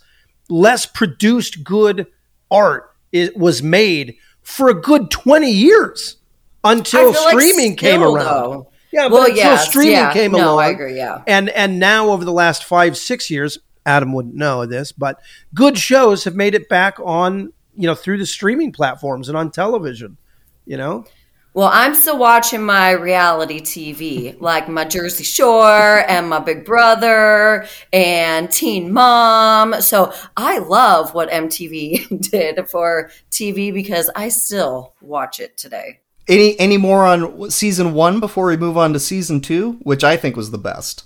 less 0.50 0.86
produced 0.86 1.64
good 1.64 2.08
art 2.50 2.92
it 3.12 3.38
was 3.38 3.62
made 3.62 4.16
for 4.42 4.70
a 4.70 4.74
good 4.74 5.12
twenty 5.12 5.52
years 5.52 6.18
until 6.64 7.10
I 7.10 7.14
feel 7.14 7.24
like 7.26 7.40
streaming 7.40 7.76
came 7.76 8.00
still, 8.02 8.16
around. 8.16 8.26
though. 8.26 8.70
Yeah, 8.92 9.04
but 9.04 9.12
Well, 9.12 9.22
until 9.26 9.38
yes, 9.38 9.70
streaming 9.70 9.92
yeah. 9.94 10.14
came 10.14 10.32
No, 10.32 10.54
along, 10.56 10.60
I 10.60 10.68
agree, 10.70 10.98
yeah. 10.98 11.22
and 11.28 11.50
and 11.50 11.80
now 11.80 12.10
over 12.10 12.26
the 12.26 12.32
last 12.34 12.64
five 12.64 12.98
six 12.98 13.30
years, 13.30 13.60
Adam 13.86 14.14
wouldn't 14.14 14.36
know 14.36 14.66
this, 14.66 14.92
but 14.92 15.20
good 15.54 15.78
shows 15.78 16.24
have 16.24 16.36
made 16.36 16.56
it 16.56 16.70
back 16.70 16.98
on 17.04 17.52
you 17.76 17.88
know 17.88 17.96
through 17.96 18.18
the 18.18 18.26
streaming 18.26 18.72
platforms 18.72 19.30
and 19.30 19.38
on 19.38 19.52
television. 19.52 20.18
You 20.66 20.78
know, 20.78 21.06
Well, 21.54 21.70
I'm 21.72 21.94
still 21.94 22.18
watching 22.18 22.64
my 22.64 22.92
reality 22.92 23.60
TV, 23.60 24.40
like 24.40 24.70
my 24.70 24.86
Jersey 24.86 25.26
Shore 25.26 26.10
and 26.10 26.30
my 26.30 26.40
Big 26.40 26.66
Brother 26.66 27.68
and 27.92 28.50
Teen 28.50 28.94
Mom. 28.94 29.82
So 29.82 30.14
I 30.38 30.60
love 30.60 31.14
what 31.14 31.30
MTV 31.30 32.32
did 32.32 32.68
for 32.70 33.12
TV 33.30 33.74
because 33.74 34.10
I 34.16 34.30
still 34.30 34.94
watch 35.02 35.40
it 35.40 35.58
today. 35.58 36.00
Any 36.30 36.58
any 36.58 36.78
more 36.78 37.06
on 37.06 37.52
season 37.52 37.94
one 37.94 38.22
before 38.22 38.48
we 38.48 38.56
move 38.56 38.78
on 38.78 38.94
to 38.94 39.00
season 39.00 39.42
two, 39.42 39.74
which 39.82 40.06
I 40.06 40.16
think 40.16 40.38
was 40.38 40.52
the 40.52 40.58
best. 40.58 41.04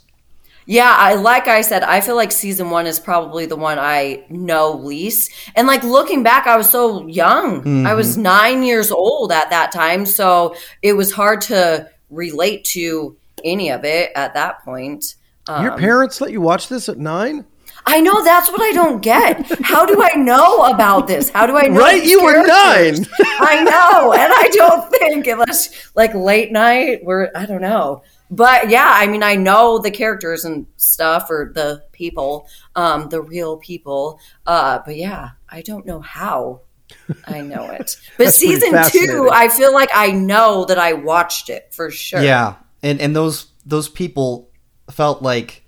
Yeah, 0.69 0.93
I 0.95 1.15
like 1.15 1.47
I 1.47 1.61
said, 1.61 1.83
I 1.83 2.01
feel 2.01 2.15
like 2.15 2.31
season 2.31 2.69
one 2.69 2.85
is 2.85 2.99
probably 2.99 3.45
the 3.45 3.55
one 3.55 3.79
I 3.79 4.25
know 4.29 4.73
least. 4.73 5.31
And 5.55 5.65
like 5.65 5.83
looking 5.83 6.23
back, 6.23 6.45
I 6.45 6.57
was 6.57 6.69
so 6.69 7.07
young. 7.07 7.87
I 7.87 7.93
was 7.93 8.17
nine 8.17 8.63
years 8.63 8.91
old 8.91 9.31
at 9.31 9.49
that 9.49 9.71
time, 9.71 10.05
so 10.05 10.55
it 10.81 10.93
was 10.93 11.11
hard 11.13 11.39
to 11.43 11.89
relate 12.09 12.65
to 12.65 13.15
any 13.45 13.71
of 13.71 13.85
it 13.85 14.11
at 14.13 14.33
that 14.33 14.63
point. 14.65 15.15
Um, 15.47 15.63
your 15.63 15.77
parents 15.77 16.19
let 16.19 16.31
you 16.31 16.41
watch 16.41 16.67
this 16.67 16.89
at 16.89 16.97
nine, 16.97 17.45
I 17.87 18.01
know 18.01 18.21
that's 18.21 18.51
what 18.51 18.61
I 18.61 18.73
don't 18.73 19.01
get. 19.01 19.49
How 19.63 19.85
do 19.85 20.03
I 20.03 20.13
know 20.17 20.65
about 20.65 21.07
this? 21.07 21.29
How 21.29 21.45
do 21.45 21.55
I 21.55 21.67
know? 21.67 21.79
right? 21.79 22.03
You 22.03 22.21
were 22.21 22.45
nine. 22.45 23.05
I 23.39 23.63
know, 23.63 24.11
and 24.11 24.33
I 24.35 24.49
don't 24.51 24.91
think 24.91 25.25
unless 25.25 25.89
like 25.95 26.13
late 26.13 26.51
night, 26.51 26.99
where 27.03 27.35
I 27.35 27.45
don't 27.45 27.61
know. 27.61 28.03
But 28.29 28.69
yeah, 28.69 28.91
I 28.93 29.07
mean, 29.07 29.23
I 29.23 29.35
know 29.35 29.79
the 29.79 29.91
characters 29.91 30.43
and 30.43 30.67
stuff, 30.75 31.29
or 31.29 31.51
the 31.53 31.83
people, 31.91 32.47
um, 32.75 33.09
the 33.09 33.21
real 33.21 33.57
people. 33.57 34.19
Uh, 34.45 34.79
but 34.85 34.97
yeah, 34.97 35.31
I 35.49 35.61
don't 35.61 35.85
know 35.85 36.01
how. 36.01 36.61
I 37.25 37.41
know 37.41 37.69
it. 37.69 37.97
But 38.17 38.33
season 38.33 38.73
two, 38.89 39.29
I 39.31 39.49
feel 39.49 39.73
like 39.73 39.89
I 39.93 40.11
know 40.11 40.65
that 40.65 40.77
I 40.77 40.93
watched 40.93 41.49
it 41.49 41.73
for 41.73 41.91
sure. 41.91 42.21
Yeah, 42.21 42.55
and 42.81 42.99
and 42.99 43.15
those 43.15 43.47
those 43.65 43.89
people 43.89 44.49
felt 44.89 45.21
like 45.21 45.63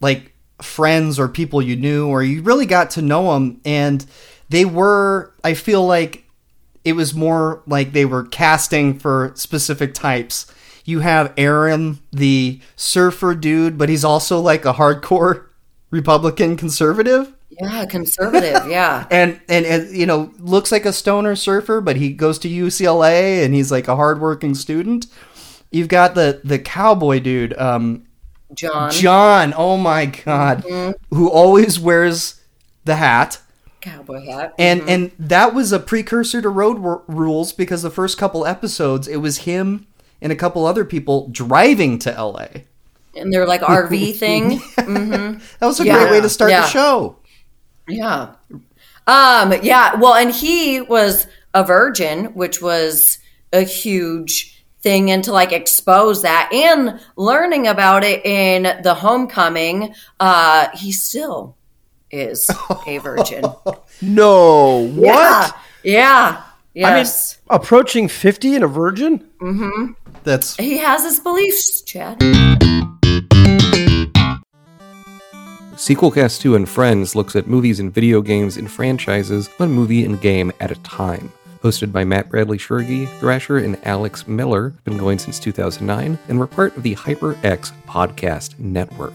like 0.00 0.34
friends 0.60 1.18
or 1.18 1.28
people 1.28 1.62
you 1.62 1.76
knew 1.76 2.08
or 2.08 2.22
you 2.22 2.42
really 2.42 2.66
got 2.66 2.90
to 2.90 3.02
know 3.02 3.32
them, 3.32 3.60
and 3.64 4.04
they 4.48 4.64
were. 4.64 5.34
I 5.42 5.54
feel 5.54 5.86
like 5.86 6.24
it 6.84 6.92
was 6.92 7.14
more 7.14 7.62
like 7.66 7.92
they 7.92 8.04
were 8.04 8.24
casting 8.24 8.98
for 8.98 9.32
specific 9.34 9.94
types. 9.94 10.46
You 10.88 11.00
have 11.00 11.34
Aaron, 11.36 11.98
the 12.12 12.60
surfer 12.74 13.34
dude, 13.34 13.76
but 13.76 13.90
he's 13.90 14.04
also 14.04 14.40
like 14.40 14.64
a 14.64 14.72
hardcore 14.72 15.44
Republican 15.90 16.56
conservative. 16.56 17.34
yeah, 17.50 17.84
conservative. 17.84 18.66
Yeah, 18.70 19.06
and, 19.10 19.38
and 19.50 19.66
and 19.66 19.94
you 19.94 20.06
know 20.06 20.32
looks 20.38 20.72
like 20.72 20.86
a 20.86 20.92
stoner 20.94 21.36
surfer 21.36 21.82
but 21.82 21.96
he 21.96 22.14
goes 22.14 22.38
to 22.38 22.48
ucla 22.48 23.44
and 23.44 23.52
he's 23.54 23.70
like 23.70 23.86
a 23.86 23.96
hardworking 23.96 24.54
student. 24.54 25.06
You've 25.70 25.88
got 25.88 26.14
the 26.14 26.40
the 26.42 26.58
cowboy 26.58 27.20
dude 27.20 27.52
um 27.58 28.06
Jon, 28.54 28.90
jon. 28.90 29.52
Oh 29.54 29.76
my 29.76 30.06
god. 30.06 30.64
Who 31.10 31.28
always 31.30 31.78
wears 31.78 32.40
the 32.86 32.96
hat. 32.96 33.42
Cowboy 33.82 34.24
hat, 34.24 34.54
and 34.58 34.88
and 34.88 35.10
that 35.18 35.52
was 35.52 35.70
a 35.70 35.78
precursor 35.78 36.40
to 36.40 36.48
road 36.48 36.78
Ru- 36.78 37.02
rules 37.08 37.52
because 37.52 37.82
the 37.82 37.90
first 37.90 38.16
couple 38.16 38.46
episodes 38.46 39.06
it 39.06 39.18
was 39.18 39.38
him 39.38 39.86
and 40.20 40.32
a 40.32 40.36
couple 40.36 40.66
other 40.66 40.84
people 40.84 41.28
driving 41.30 41.98
to 42.00 42.10
la 42.24 42.46
and 43.16 43.32
they're 43.32 43.46
like 43.46 43.62
RV 43.62 44.14
thing. 44.16 44.60
that 44.76 45.40
was 45.60 45.80
a 45.80 45.84
Yeah. 45.84 45.98
great 45.98 46.10
way 46.12 46.20
to 46.20 46.28
start 46.28 46.50
Yeah. 46.50 46.62
the 46.62 46.68
show 46.68 47.16
Yeah. 47.88 48.32
Um, 49.06 49.54
yeah. 49.62 49.94
Well, 49.96 50.14
and 50.14 50.30
he 50.30 50.82
was 50.82 51.26
a 51.54 51.64
virgin, 51.64 52.26
which 52.34 52.60
was 52.60 53.18
a 53.54 53.62
huge 53.62 54.62
thing 54.80 55.10
and 55.10 55.24
to 55.24 55.32
like 55.32 55.50
expose 55.52 56.20
that 56.22 56.50
and 56.52 57.00
learning 57.16 57.66
about 57.66 58.04
it 58.04 58.24
in 58.26 58.82
the 58.82 58.94
homecoming, 58.94 59.94
uh, 60.20 60.68
he 60.74 60.92
still 60.92 61.56
is 62.10 62.48
a 62.86 62.98
virgin. 62.98 63.44
No, 64.02 64.86
what? 64.90 65.56
Yeah. 65.82 65.92
Yeah. 65.92 66.42
Yes. 66.78 67.38
Approaching 67.50 68.08
fifty 68.08 68.54
and 68.54 68.62
a 68.62 68.68
virgin? 68.68 69.28
Mm-hmm. 69.40 69.92
that's 70.22 70.56
he 70.56 70.78
has 70.78 71.02
his 71.02 71.18
beliefs, 71.20 71.82
Chad. 71.82 72.18
Sequelcast 75.74 76.40
2 76.40 76.56
and 76.56 76.68
Friends 76.68 77.14
looks 77.14 77.36
at 77.36 77.46
movies 77.46 77.78
and 77.78 77.94
video 77.94 78.20
games 78.20 78.56
and 78.56 78.68
franchises, 78.70 79.46
one 79.58 79.70
movie 79.70 80.04
and 80.04 80.20
game 80.20 80.52
at 80.60 80.72
a 80.72 80.74
time. 80.82 81.32
Hosted 81.62 81.92
by 81.92 82.04
Matt 82.04 82.28
Bradley 82.28 82.58
Shergi, 82.58 83.08
Thrasher, 83.20 83.58
and 83.58 83.78
Alex 83.86 84.26
Miller, 84.26 84.70
been 84.84 84.96
going 84.98 85.18
since 85.18 85.38
2009, 85.38 86.18
and 86.28 86.38
we're 86.38 86.46
part 86.48 86.76
of 86.76 86.82
the 86.82 86.94
HyperX 86.96 87.72
Podcast 87.86 88.58
Network. 88.58 89.14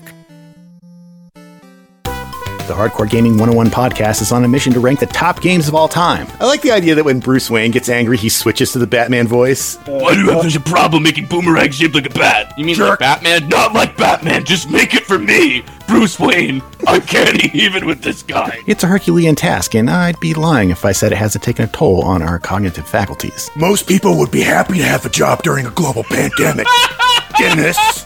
The 2.67 2.73
Hardcore 2.73 3.09
Gaming 3.09 3.33
101 3.33 3.67
podcast 3.67 4.21
is 4.21 4.31
on 4.31 4.45
a 4.45 4.47
mission 4.47 4.71
to 4.71 4.79
rank 4.79 5.01
the 5.01 5.05
top 5.05 5.41
games 5.41 5.67
of 5.67 5.75
all 5.75 5.89
time. 5.89 6.25
I 6.39 6.45
like 6.45 6.61
the 6.61 6.71
idea 6.71 6.95
that 6.95 7.03
when 7.03 7.19
Bruce 7.19 7.49
Wayne 7.49 7.71
gets 7.71 7.89
angry, 7.89 8.15
he 8.15 8.29
switches 8.29 8.71
to 8.71 8.79
the 8.79 8.87
Batman 8.87 9.27
voice. 9.27 9.75
Why 9.85 10.13
do 10.13 10.21
you 10.21 10.29
have 10.29 10.43
such 10.43 10.55
a 10.55 10.61
problem 10.61 11.03
making 11.03 11.25
Boomerang 11.25 11.71
shaped 11.71 11.93
like 11.93 12.05
a 12.05 12.09
bat? 12.17 12.53
You 12.57 12.63
mean 12.63 12.79
like 12.79 12.99
Batman? 12.99 13.49
Not 13.49 13.73
like 13.73 13.97
Batman, 13.97 14.45
just 14.45 14.69
make 14.69 14.93
it 14.93 15.03
for 15.03 15.19
me! 15.19 15.65
Bruce 15.89 16.17
Wayne, 16.17 16.63
I 16.87 17.01
can't 17.01 17.43
even 17.53 17.85
with 17.85 18.01
this 18.01 18.23
guy. 18.23 18.57
It's 18.65 18.85
a 18.85 18.87
Herculean 18.87 19.35
task, 19.35 19.75
and 19.75 19.89
I'd 19.89 20.19
be 20.21 20.33
lying 20.33 20.69
if 20.69 20.85
I 20.85 20.93
said 20.93 21.11
it 21.11 21.17
hasn't 21.17 21.43
taken 21.43 21.65
a 21.65 21.67
toll 21.67 22.01
on 22.03 22.21
our 22.21 22.39
cognitive 22.39 22.87
faculties. 22.87 23.51
Most 23.57 23.89
people 23.89 24.17
would 24.19 24.31
be 24.31 24.41
happy 24.41 24.77
to 24.77 24.85
have 24.85 25.05
a 25.05 25.09
job 25.09 25.43
during 25.43 25.65
a 25.65 25.71
global 25.71 26.05
pandemic. 26.05 26.65
Dennis! 27.37 28.05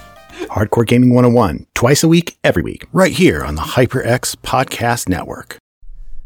Hardcore 0.58 0.88
Gaming 0.88 1.14
101, 1.14 1.68
twice 1.76 2.04
a 2.04 2.08
week, 2.08 2.40
every 2.44 2.64
week, 2.64 2.88
right 2.92 3.12
here 3.12 3.44
on 3.44 3.54
the 3.54 3.62
HyperX 3.62 4.36
Podcast 4.38 5.08
Network. 5.08 5.60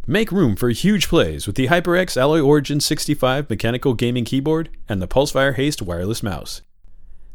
Make 0.07 0.31
room 0.31 0.55
for 0.55 0.69
huge 0.69 1.09
plays 1.09 1.45
with 1.45 1.57
the 1.57 1.67
HyperX 1.67 2.15
Alloy 2.15 2.39
Origin 2.39 2.79
65 2.79 3.50
mechanical 3.50 3.93
gaming 3.93 4.23
keyboard 4.23 4.69
and 4.88 5.01
the 5.01 5.07
Pulsefire 5.07 5.55
Haste 5.55 5.81
wireless 5.81 6.23
mouse. 6.23 6.61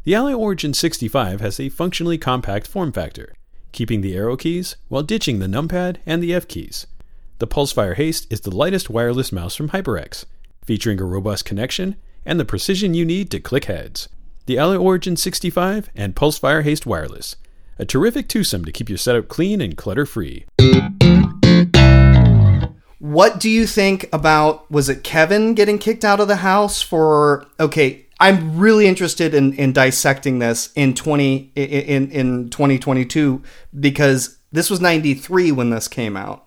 The 0.05 0.15
Alloy 0.15 0.33
Origin 0.33 0.73
65 0.73 1.39
has 1.39 1.59
a 1.59 1.69
functionally 1.69 2.17
compact 2.17 2.65
form 2.65 2.91
factor, 2.91 3.35
keeping 3.73 4.01
the 4.01 4.15
arrow 4.15 4.35
keys 4.35 4.75
while 4.87 5.03
ditching 5.03 5.37
the 5.37 5.45
numpad 5.45 5.97
and 6.03 6.23
the 6.23 6.33
F 6.33 6.47
keys. 6.47 6.87
The 7.37 7.47
Pulsefire 7.47 7.95
Haste 7.95 8.25
is 8.31 8.41
the 8.41 8.55
lightest 8.55 8.89
wireless 8.89 9.31
mouse 9.31 9.55
from 9.55 9.69
HyperX, 9.69 10.25
featuring 10.65 10.99
a 10.99 11.05
robust 11.05 11.45
connection 11.45 11.95
and 12.25 12.39
the 12.39 12.45
precision 12.45 12.95
you 12.95 13.05
need 13.05 13.29
to 13.29 13.39
click 13.39 13.65
heads. 13.65 14.09
The 14.47 14.57
Alloy 14.57 14.77
Origin 14.77 15.17
65 15.17 15.89
and 15.93 16.15
Pulsefire 16.15 16.63
Haste 16.63 16.85
wireless, 16.85 17.35
a 17.77 17.83
terrific 17.83 18.29
twosome 18.29 18.63
to 18.63 18.71
keep 18.71 18.87
your 18.87 18.97
setup 18.97 19.27
clean 19.27 19.59
and 19.59 19.75
clutter 19.75 20.05
free. 20.05 20.45
What 22.99 23.41
do 23.41 23.49
you 23.49 23.67
think 23.67 24.07
about 24.13 24.71
was 24.71 24.87
it 24.87 25.03
Kevin 25.03 25.53
getting 25.53 25.77
kicked 25.77 26.05
out 26.05 26.21
of 26.21 26.29
the 26.29 26.37
house 26.37 26.81
for 26.81 27.45
okay, 27.59 28.05
I'm 28.21 28.57
really 28.57 28.87
interested 28.87 29.33
in, 29.33 29.51
in 29.51 29.73
dissecting 29.73 30.39
this 30.39 30.71
in 30.75 30.93
20 30.93 31.51
in 31.55 32.09
in 32.09 32.49
2022 32.49 33.43
because 33.77 34.37
this 34.53 34.69
was 34.69 34.79
93 34.79 35.51
when 35.51 35.71
this 35.71 35.89
came 35.89 36.15
out. 36.15 36.46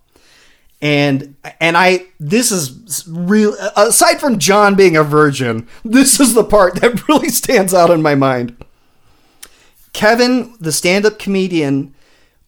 And 0.83 1.37
and 1.61 1.77
I 1.77 2.07
this 2.19 2.51
is 2.51 3.05
real 3.07 3.55
aside 3.77 4.19
from 4.19 4.39
Jon 4.39 4.75
being 4.75 4.97
a 4.97 5.05
virgin, 5.05 5.69
this 5.85 6.19
is 6.19 6.33
the 6.33 6.45
part 6.45 6.77
that 6.81 7.07
really 7.09 7.29
stands 7.29 7.75
out 7.75 7.91
in 7.91 8.01
my 8.01 8.15
mind. 8.15 8.57
Kevin, 9.93 10.55
the 10.61 10.73
stand-up 10.73 11.19
comedian, 11.19 11.95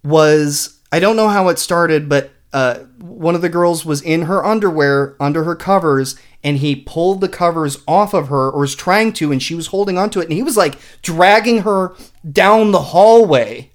was 0.05 0.79
I 0.91 1.01
don't 1.01 1.17
know 1.17 1.29
how 1.29 1.49
it 1.49 1.59
started, 1.59 2.09
but 2.09 2.31
uh, 2.53 2.81
one 2.99 3.35
of 3.35 3.41
the 3.41 3.49
girls 3.49 3.85
was 3.85 4.03
in 4.03 4.23
her 4.23 4.45
underwear 4.45 5.17
under 5.19 5.45
her 5.45 5.57
covers, 5.57 6.17
and 6.45 6.59
he 6.59 6.77
pulled 6.77 7.21
the 7.21 7.29
covers 7.29 7.79
off 7.89 8.13
of 8.13 8.29
her, 8.29 8.51
or 8.51 8.61
was 8.61 8.75
trying 8.75 9.13
to, 9.15 9.33
and 9.33 9.43
she 9.43 9.55
was 9.55 9.69
holding 9.69 9.97
onto 9.97 10.21
it, 10.21 10.25
and 10.25 10.33
he 10.33 10.43
was 10.43 10.57
like 10.57 10.79
dragging 11.01 11.63
her 11.63 11.95
down 12.31 12.71
the 12.71 12.81
hallway, 12.81 13.71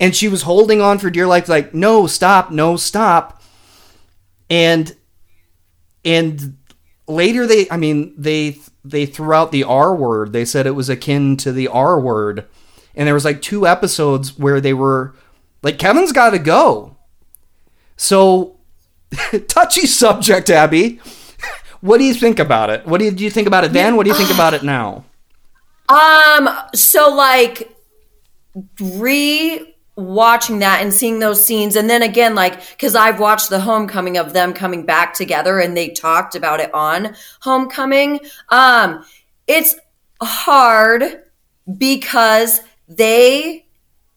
and 0.00 0.16
she 0.16 0.26
was 0.28 0.42
holding 0.42 0.80
on 0.80 0.98
for 0.98 1.10
dear 1.10 1.26
life, 1.26 1.48
like 1.48 1.74
no, 1.74 2.06
stop, 2.06 2.50
no, 2.50 2.76
stop, 2.76 3.40
and 4.48 4.94
and 6.04 6.56
later 7.08 7.46
they, 7.46 7.68
I 7.70 7.76
mean, 7.76 8.14
they 8.16 8.58
they 8.84 9.06
threw 9.06 9.32
out 9.32 9.52
the 9.52 9.64
R 9.64 9.94
word. 9.94 10.32
They 10.32 10.44
said 10.44 10.66
it 10.66 10.72
was 10.72 10.88
akin 10.88 11.36
to 11.38 11.52
the 11.52 11.68
R 11.68 11.98
word. 12.00 12.46
And 12.94 13.06
there 13.06 13.14
was 13.14 13.24
like 13.24 13.42
two 13.42 13.66
episodes 13.66 14.38
where 14.38 14.60
they 14.60 14.72
were 14.72 15.14
like 15.62 15.78
Kevin's 15.78 16.12
got 16.12 16.30
to 16.30 16.38
go. 16.38 16.96
So 17.96 18.58
touchy 19.48 19.86
subject, 19.86 20.50
Abby. 20.50 21.00
What 21.82 21.98
do 21.98 22.04
you 22.04 22.14
think 22.14 22.38
about 22.38 22.70
it? 22.70 22.86
What 22.86 22.98
do 22.98 23.04
you 23.04 23.30
think 23.30 23.46
about 23.46 23.62
it 23.62 23.72
then? 23.72 23.96
What 23.96 24.04
do 24.04 24.10
you 24.10 24.16
think 24.16 24.30
about 24.30 24.54
it 24.54 24.62
now? 24.64 25.04
Um, 25.88 26.48
so 26.74 27.14
like 27.14 27.76
re 28.80 29.75
watching 29.96 30.58
that 30.58 30.82
and 30.82 30.92
seeing 30.92 31.18
those 31.18 31.44
scenes. 31.44 31.74
And 31.74 31.88
then 31.88 32.02
again 32.02 32.34
like 32.34 32.68
because 32.70 32.94
i've 32.94 33.18
watched 33.18 33.48
the 33.48 33.60
homecoming 33.60 34.18
of 34.18 34.34
them 34.34 34.52
coming 34.52 34.84
back 34.84 35.14
together 35.14 35.58
and 35.58 35.76
they 35.76 35.90
talked 35.90 36.34
about 36.34 36.60
it 36.60 36.72
on 36.74 37.16
homecoming. 37.40 38.20
Um 38.50 39.04
it's 39.46 39.74
hard 40.22 41.22
because 41.78 42.60
they 42.88 43.66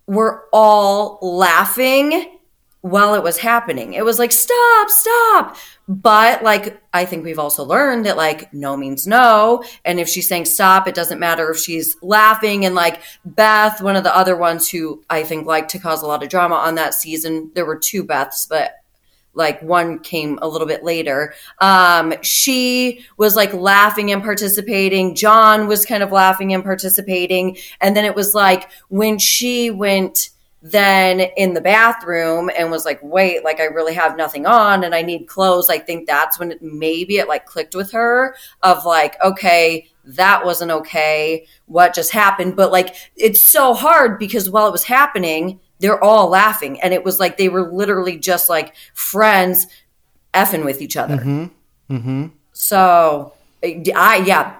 were 0.06 0.46
all 0.52 1.20
laughing 1.22 2.39
while 2.82 3.14
it 3.14 3.24
was 3.24 3.38
happening. 3.38 3.94
It 3.94 4.06
was 4.06 4.20
like 4.20 4.32
stop 4.32 4.90
stop. 4.90 5.58
But 5.88 6.44
like 6.44 6.82
i 6.94 7.04
think 7.04 7.26
we've 7.26 7.40
also 7.40 7.64
learned 7.64 8.06
that 8.06 8.16
like 8.16 8.54
no 8.54 8.78
means 8.78 9.06
no. 9.06 9.64
And 9.84 10.00
if 10.00 10.08
she's 10.08 10.28
saying 10.30 10.46
stop 10.46 10.88
it 10.88 10.96
doesn't 10.96 11.20
matter 11.20 11.50
if 11.52 11.58
she's 11.58 11.98
laughing. 12.02 12.66
And 12.66 12.76
like 12.76 13.02
beth 13.26 13.82
one 13.82 13.96
of 13.96 14.04
the 14.04 14.16
other 14.16 14.38
ones 14.38 14.70
who 14.70 15.04
i 15.10 15.24
think 15.24 15.46
liked 15.46 15.72
to 15.72 15.80
cause 15.80 16.02
a 16.02 16.08
lot 16.08 16.24
of 16.24 16.30
drama 16.30 16.56
on 16.56 16.76
that 16.76 16.94
season 16.94 17.52
there 17.54 17.66
were 17.66 17.78
two 17.78 18.04
beths 18.04 18.48
but 18.48 18.74
like 19.34 19.62
one 19.62 20.00
came 20.00 20.40
a 20.42 20.48
little 20.48 20.68
bit 20.68 20.84
later. 20.84 21.34
Um 21.60 22.14
she 22.22 23.06
was 23.18 23.36
like 23.36 23.54
laughing 23.54 24.12
and 24.12 24.24
participating. 24.24 25.16
Jon 25.16 25.68
was 25.68 25.86
kind 25.86 26.02
of 26.04 26.12
laughing 26.12 26.54
and 26.54 26.64
participating. 26.64 27.58
And 27.82 27.96
then 27.96 28.06
it 28.06 28.16
was 28.16 28.34
like 28.34 28.70
when 28.88 29.18
she 29.18 29.70
went 29.70 30.30
then 30.62 31.22
in 31.38 31.54
the 31.54 31.62
bathroom 31.62 32.50
and 32.58 32.70
was 32.70 32.86
like, 32.86 33.00
wait, 33.02 33.44
like 33.44 33.60
I 33.60 33.66
really 33.66 33.94
have 33.94 34.18
nothing 34.18 34.46
on 34.46 34.84
and 34.84 34.94
I 34.94 35.02
need 35.02 35.28
clothes. 35.28 35.70
I 35.70 35.80
think 35.80 36.06
that's 36.06 36.38
when 36.38 36.52
it, 36.52 36.62
maybe 36.62 37.18
it 37.18 37.30
like 37.30 37.46
clicked 37.46 37.76
with 37.76 37.92
her 37.92 38.36
of 38.62 38.86
like, 38.86 39.16
okay, 39.24 39.88
that 40.04 40.44
wasn't 40.44 40.72
okay. 40.72 41.48
What 41.68 41.94
just 41.94 42.12
happened? 42.12 42.56
But 42.56 42.72
like, 42.72 42.96
it's 43.16 43.42
so 43.42 43.74
hard 43.74 44.20
because 44.20 44.50
while 44.50 44.68
it 44.68 44.72
was 44.72 44.84
happening, 44.84 45.60
they're 45.80 46.04
all 46.04 46.30
laughing. 46.30 46.82
And 46.82 46.94
it 46.94 47.06
was 47.06 47.20
like 47.20 47.38
they 47.38 47.50
were 47.50 47.72
literally 47.72 48.18
just 48.18 48.50
like 48.50 48.76
friends 48.94 49.68
effing 50.34 50.66
with 50.66 50.82
each 50.82 50.98
other. 50.98 51.18
Mm-hmm. 51.18 51.96
Mm-hmm. 51.96 52.28
So 52.52 53.34
I, 53.64 54.24
yeah, 54.26 54.58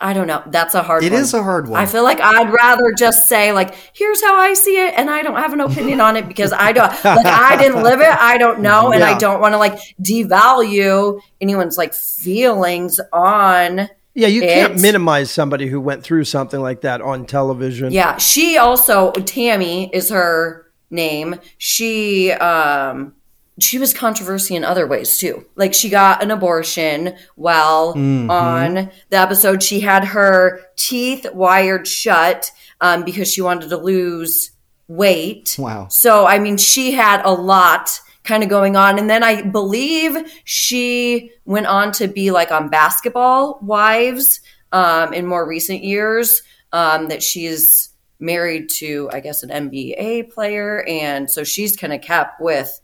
I 0.00 0.12
don't 0.12 0.26
know. 0.26 0.42
That's 0.46 0.74
a 0.74 0.82
hard 0.82 1.04
It 1.04 1.12
one. 1.12 1.22
is 1.22 1.32
a 1.32 1.42
hard 1.42 1.68
one. 1.68 1.80
I 1.80 1.86
feel 1.86 2.02
like 2.02 2.20
I'd 2.20 2.52
rather 2.52 2.92
just 2.98 3.28
say 3.28 3.52
like, 3.52 3.74
here's 3.92 4.20
how 4.22 4.34
I 4.36 4.54
see 4.54 4.76
it, 4.84 4.94
and 4.96 5.08
I 5.08 5.22
don't 5.22 5.36
have 5.36 5.52
an 5.52 5.60
opinion 5.60 6.00
on 6.00 6.16
it 6.16 6.26
because 6.26 6.52
I 6.52 6.72
don't 6.72 6.88
like 7.04 7.26
I 7.26 7.56
didn't 7.56 7.82
live 7.82 8.00
it. 8.00 8.08
I 8.08 8.36
don't 8.38 8.60
know, 8.60 8.92
and 8.92 9.04
I 9.04 9.16
don't 9.18 9.40
want 9.40 9.54
to 9.54 9.58
like 9.58 9.78
devalue 10.02 11.20
anyone's 11.40 11.78
like 11.78 11.94
feelings 11.94 13.00
on. 13.12 13.88
Yeah, 14.14 14.26
you 14.26 14.40
can't 14.40 14.74
it. 14.74 14.80
minimize 14.80 15.30
somebody 15.30 15.68
who 15.68 15.80
went 15.80 16.02
through 16.02 16.24
something 16.24 16.60
like 16.60 16.80
that 16.80 17.00
on 17.00 17.26
television. 17.26 17.92
Yeah, 17.92 18.16
she 18.16 18.58
also 18.58 19.12
Tami 19.12 19.88
is 19.92 20.10
her 20.10 20.66
name. 20.90 21.36
She 21.58 22.32
um 22.32 23.14
she 23.60 23.78
was 23.78 23.92
controversy 23.94 24.54
in 24.56 24.64
other 24.64 24.86
ways 24.86 25.18
too. 25.18 25.44
Like 25.56 25.74
she 25.74 25.88
got 25.88 26.22
an 26.22 26.30
abortion 26.30 27.14
while 27.36 27.94
Mhm. 27.94 28.30
on 28.30 28.74
the 29.10 29.16
episode. 29.16 29.62
She 29.62 29.80
had 29.80 30.04
her 30.04 30.60
teeth 30.76 31.26
wired 31.32 31.86
shut 31.86 32.50
um, 32.80 33.04
because 33.04 33.30
she 33.32 33.42
wanted 33.42 33.68
to 33.70 33.76
lose 33.76 34.50
weight. 34.88 35.56
Wow. 35.58 35.88
So 35.88 36.26
I 36.26 36.38
mean, 36.38 36.56
she 36.56 36.92
had 36.92 37.22
a 37.24 37.32
lot 37.32 38.00
kind 38.24 38.42
of 38.42 38.48
going 38.48 38.76
on, 38.76 38.98
and 38.98 39.08
then 39.08 39.22
I 39.22 39.42
believe 39.42 40.16
she 40.44 41.30
went 41.44 41.66
on 41.66 41.90
to 41.92 42.06
be 42.08 42.30
like 42.30 42.50
on 42.52 42.68
Basketball 42.68 43.58
Wives 43.62 44.40
um, 44.72 45.12
in 45.12 45.26
more 45.26 45.46
recent 45.46 45.82
years. 45.84 46.42
Um, 46.72 47.08
that 47.08 47.20
she's 47.20 47.88
married 48.20 48.68
to, 48.70 49.10
I 49.12 49.18
guess, 49.18 49.42
an 49.42 49.50
NBA 49.50 50.30
player, 50.32 50.84
and 50.86 51.28
so 51.28 51.42
she's 51.42 51.76
kind 51.76 51.92
of 51.92 52.00
kept 52.00 52.40
with 52.40 52.80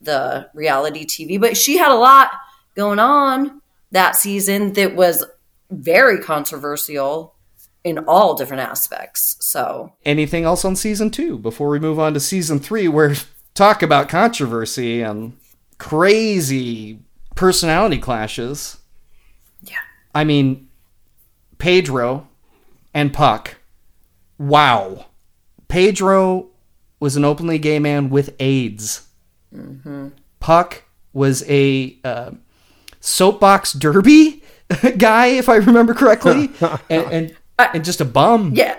the 0.00 0.48
reality 0.54 1.04
TV. 1.04 1.40
But 1.40 1.56
she 1.56 1.76
had 1.76 1.90
a 1.90 1.96
lot 1.96 2.30
going 2.74 2.98
on 2.98 3.60
that 3.90 4.16
season 4.16 4.72
that 4.74 4.94
was 4.94 5.24
very 5.70 6.18
controversial 6.18 7.34
in 7.84 7.98
all 8.06 8.34
different 8.34 8.62
aspects. 8.62 9.36
So 9.40 9.92
Anything 10.04 10.44
else 10.44 10.64
on 10.64 10.76
season 10.76 11.10
two 11.10 11.38
before 11.38 11.68
we 11.68 11.78
move 11.78 11.98
on 11.98 12.14
to 12.14 12.20
season 12.20 12.58
three, 12.58 12.88
where 12.88 13.14
talk 13.54 13.82
about 13.82 14.08
controversy 14.08 15.02
and 15.02 15.36
crazy 15.78 17.00
personality 17.34 17.98
clashes? 17.98 18.78
Yeah. 19.62 19.78
I 20.14 20.24
mean, 20.24 20.68
Pedro 21.58 22.28
and 22.92 23.12
Puck. 23.12 23.56
Wow. 24.38 25.06
Pedro 25.68 26.48
was 26.98 27.16
an 27.16 27.24
openly 27.24 27.58
gay 27.58 27.78
man 27.78 28.10
with 28.10 28.34
AIDS. 28.40 29.06
Puck 30.40 30.84
was 31.12 31.44
a 31.48 31.98
uh, 32.04 32.30
soapbox 33.00 33.72
derby 33.72 34.42
guy, 34.98 35.26
if 35.28 35.48
I 35.48 35.56
remember 35.56 35.94
correctly, 35.94 36.50
and, 36.90 37.12
and 37.12 37.36
and 37.58 37.84
just 37.84 38.00
a 38.00 38.04
bum. 38.04 38.52
yeah. 38.54 38.76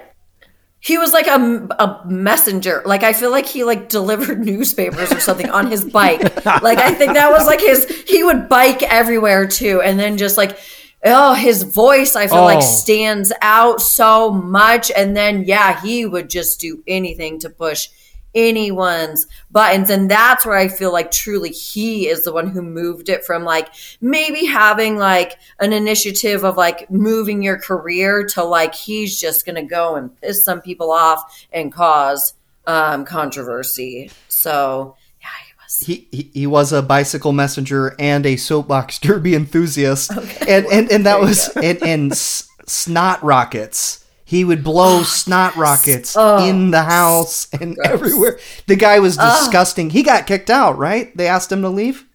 He 0.84 0.98
was 0.98 1.14
like 1.14 1.28
a, 1.28 1.68
a 1.78 2.02
messenger. 2.08 2.82
Like 2.86 3.04
I 3.04 3.14
feel 3.14 3.30
like 3.30 3.46
he 3.46 3.64
like 3.64 3.88
delivered 3.90 4.40
newspapers 4.46 5.12
or 5.12 5.20
something 5.20 5.48
on 5.52 5.70
his 5.70 5.86
bike. 5.86 6.44
Like 6.44 6.80
I 6.80 6.92
think 6.96 7.14
that 7.14 7.30
was 7.32 7.46
like 7.46 7.60
his. 7.60 7.86
He 8.08 8.24
would 8.24 8.50
bike 8.50 8.82
everywhere 8.82 9.46
too, 9.48 9.82
and 9.82 10.00
then 10.00 10.18
just 10.18 10.38
like 10.38 10.58
oh 11.04 11.34
his 11.36 11.62
voice 11.64 12.16
I 12.16 12.26
feel 12.28 12.40
Oh. 12.40 12.46
like 12.46 12.64
stands 12.64 13.32
out 13.44 13.80
so 13.80 14.32
much. 14.32 14.90
And 14.90 15.16
then 15.16 15.44
yeah, 15.44 15.80
he 15.82 16.08
would 16.08 16.32
just 16.32 16.60
do 16.60 16.84
anything 16.88 17.38
to 17.42 17.52
push 17.52 17.90
anyone's 18.34 19.28
buttons. 19.52 19.90
And 19.90 20.10
that's 20.10 20.46
where 20.46 20.58
i 20.58 20.68
feel 20.68 20.92
like 20.92 21.12
truly 21.12 21.50
he 21.50 22.08
is 22.08 22.24
the 22.24 22.32
one 22.34 22.48
who 22.48 22.62
moved 22.62 23.10
it 23.10 23.24
from 23.26 23.44
like 23.44 23.70
maybe 24.00 24.46
having 24.46 24.98
like 24.98 25.38
an 25.60 25.74
initiative 25.74 26.44
of 26.44 26.58
like 26.58 26.90
moving 26.90 27.42
your 27.42 27.58
career 27.58 28.26
to 28.28 28.44
like 28.44 28.74
he's 28.76 29.20
just 29.20 29.46
gonna 29.46 29.64
go 29.66 29.96
and 29.96 30.20
piss 30.22 30.44
some 30.44 30.62
people 30.62 30.92
off 30.92 31.46
and 31.52 31.74
cause 31.74 32.34
um 32.68 33.06
controversy. 33.06 34.12
So 34.28 34.96
yeah 35.22 35.28
he 35.46 35.54
was. 35.64 35.80
He, 36.12 36.30
he 36.34 36.48
was 36.48 36.72
a 36.72 36.82
bicycle 36.82 37.32
messenger 37.32 37.96
and 38.00 38.26
a 38.26 38.38
soapbox 38.38 39.00
derby 39.06 39.36
enthusiast, 39.36 40.12
and 40.48 40.66
and 40.68 40.92
and 40.92 41.06
that 41.06 41.20
was 41.20 41.50
and 41.58 41.82
and 41.84 42.12
s- 42.12 42.48
snot 42.68 43.22
rockets. 43.24 44.01
He 44.32 44.46
would 44.46 44.64
blow 44.64 45.04
snot 45.20 45.58
rockets 45.58 46.16
Oh, 46.18 46.48
in 46.48 46.72
the 46.72 46.80
oh. 46.80 46.84
house 46.84 47.50
and 47.52 47.76
gross. 47.76 47.88
everywhere. 47.92 48.40
The 48.66 48.78
guy 48.78 49.00
was 49.00 49.18
Oh. 49.20 49.40
disgusting. 49.40 49.90
He 49.90 50.04
got 50.04 50.26
kicked 50.26 50.50
out, 50.50 50.78
right? 50.78 51.16
They 51.18 51.28
asked 51.28 51.52
him 51.52 51.62
to 51.64 51.70
leave. 51.70 52.06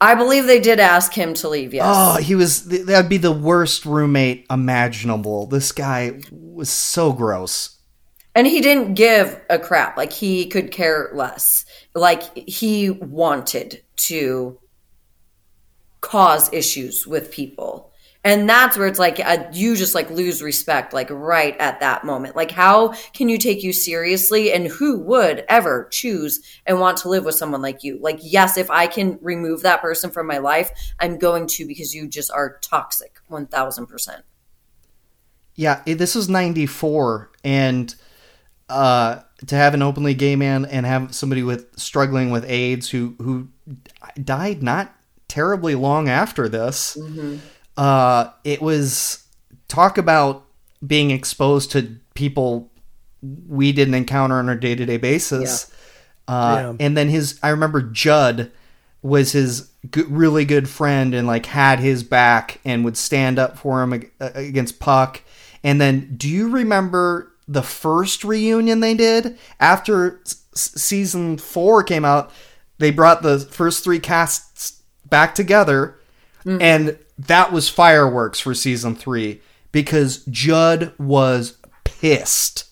i 0.00 0.14
believe 0.14 0.46
they 0.46 0.58
did 0.60 0.80
ask 0.80 1.12
him 1.12 1.34
to 1.34 1.48
leave 1.50 1.74
yes 1.74 1.84
Oh, 1.86 2.16
he 2.16 2.34
was 2.34 2.64
that'd 2.64 3.10
be 3.10 3.18
the 3.18 3.30
worst 3.50 3.84
roommate 3.84 4.46
imaginable. 4.50 5.46
This 5.46 5.72
guy 5.72 6.20
was 6.32 6.70
so 6.70 7.12
gross. 7.12 7.76
And 8.34 8.46
he 8.46 8.62
didn't 8.62 8.94
give 8.94 9.38
a 9.50 9.58
crap. 9.58 9.98
Like 9.98 10.12
he 10.12 10.46
could 10.46 10.70
care 10.70 11.10
less. 11.12 11.66
Like 11.94 12.22
he 12.48 12.88
wanted 12.88 13.82
to 14.08 14.58
cause 16.00 16.50
issues 16.52 17.06
with 17.06 17.30
people. 17.30 17.91
And 18.24 18.48
that's 18.48 18.76
where 18.76 18.86
it's 18.86 19.00
like 19.00 19.18
uh, 19.18 19.44
you 19.52 19.74
just 19.74 19.94
like 19.96 20.08
lose 20.10 20.42
respect 20.42 20.92
like 20.92 21.10
right 21.10 21.56
at 21.58 21.80
that 21.80 22.04
moment. 22.04 22.36
Like 22.36 22.52
how 22.52 22.94
can 23.12 23.28
you 23.28 23.36
take 23.36 23.64
you 23.64 23.72
seriously 23.72 24.52
and 24.52 24.68
who 24.68 25.00
would 25.00 25.44
ever 25.48 25.88
choose 25.90 26.40
and 26.64 26.78
want 26.78 26.98
to 26.98 27.08
live 27.08 27.24
with 27.24 27.34
someone 27.34 27.62
like 27.62 27.82
you? 27.82 27.98
Like 28.00 28.20
yes, 28.22 28.56
if 28.56 28.70
I 28.70 28.86
can 28.86 29.18
remove 29.22 29.62
that 29.62 29.82
person 29.82 30.10
from 30.10 30.28
my 30.28 30.38
life, 30.38 30.70
I'm 31.00 31.18
going 31.18 31.48
to 31.48 31.66
because 31.66 31.94
you 31.94 32.06
just 32.06 32.30
are 32.30 32.58
toxic 32.62 33.18
1000%. 33.28 34.22
Yeah, 35.54 35.82
this 35.84 36.14
was 36.14 36.28
94 36.28 37.30
and 37.44 37.94
uh 38.68 39.20
to 39.48 39.56
have 39.56 39.74
an 39.74 39.82
openly 39.82 40.14
gay 40.14 40.36
man 40.36 40.64
and 40.64 40.86
have 40.86 41.12
somebody 41.12 41.42
with 41.42 41.76
struggling 41.76 42.30
with 42.30 42.48
AIDS 42.48 42.88
who 42.88 43.16
who 43.18 43.48
died 44.22 44.62
not 44.62 44.94
terribly 45.26 45.74
long 45.74 46.08
after 46.08 46.48
this. 46.48 46.96
Uh 47.76 48.30
it 48.44 48.60
was 48.60 49.24
talk 49.68 49.98
about 49.98 50.44
being 50.86 51.10
exposed 51.10 51.70
to 51.72 51.96
people 52.14 52.70
we 53.48 53.72
didn't 53.72 53.94
encounter 53.94 54.34
on 54.36 54.48
a 54.48 54.56
day-to-day 54.56 54.96
basis. 54.98 55.70
Uh 56.28 56.56
Yeah. 56.78 56.86
and 56.86 56.96
then 56.96 57.08
his 57.08 57.38
I 57.42 57.48
remember 57.50 57.80
Judd 57.82 58.50
was 59.02 59.32
his 59.32 59.68
good, 59.90 60.08
really 60.10 60.44
good 60.44 60.68
friend 60.68 61.12
and 61.14 61.26
like 61.26 61.46
had 61.46 61.80
his 61.80 62.02
back 62.04 62.60
and 62.64 62.84
would 62.84 62.96
stand 62.96 63.38
up 63.38 63.58
for 63.58 63.82
him 63.82 63.94
ag- 63.94 64.12
uh, 64.20 64.30
against 64.34 64.78
Puck. 64.78 65.22
And 65.64 65.80
then, 65.80 66.14
do 66.16 66.28
you 66.28 66.48
remember 66.48 67.32
the 67.48 67.62
first 67.62 68.22
reunion 68.24 68.78
they 68.80 68.94
did 68.94 69.36
after 69.58 70.20
s- 70.26 70.36
season 70.54 71.38
four 71.38 71.82
came 71.82 72.04
out? 72.04 72.30
They 72.78 72.90
brought 72.92 73.22
the 73.22 73.38
first 73.40 73.82
three 73.84 73.98
casts 74.00 74.80
back 75.08 75.34
together, 75.34 75.96
and 76.44 76.96
that 77.26 77.52
was 77.52 77.68
fireworks 77.68 78.40
for 78.40 78.54
season 78.54 78.94
three 78.94 79.40
because 79.70 80.24
Judd 80.26 80.92
was 80.98 81.58
pissed 81.84 82.70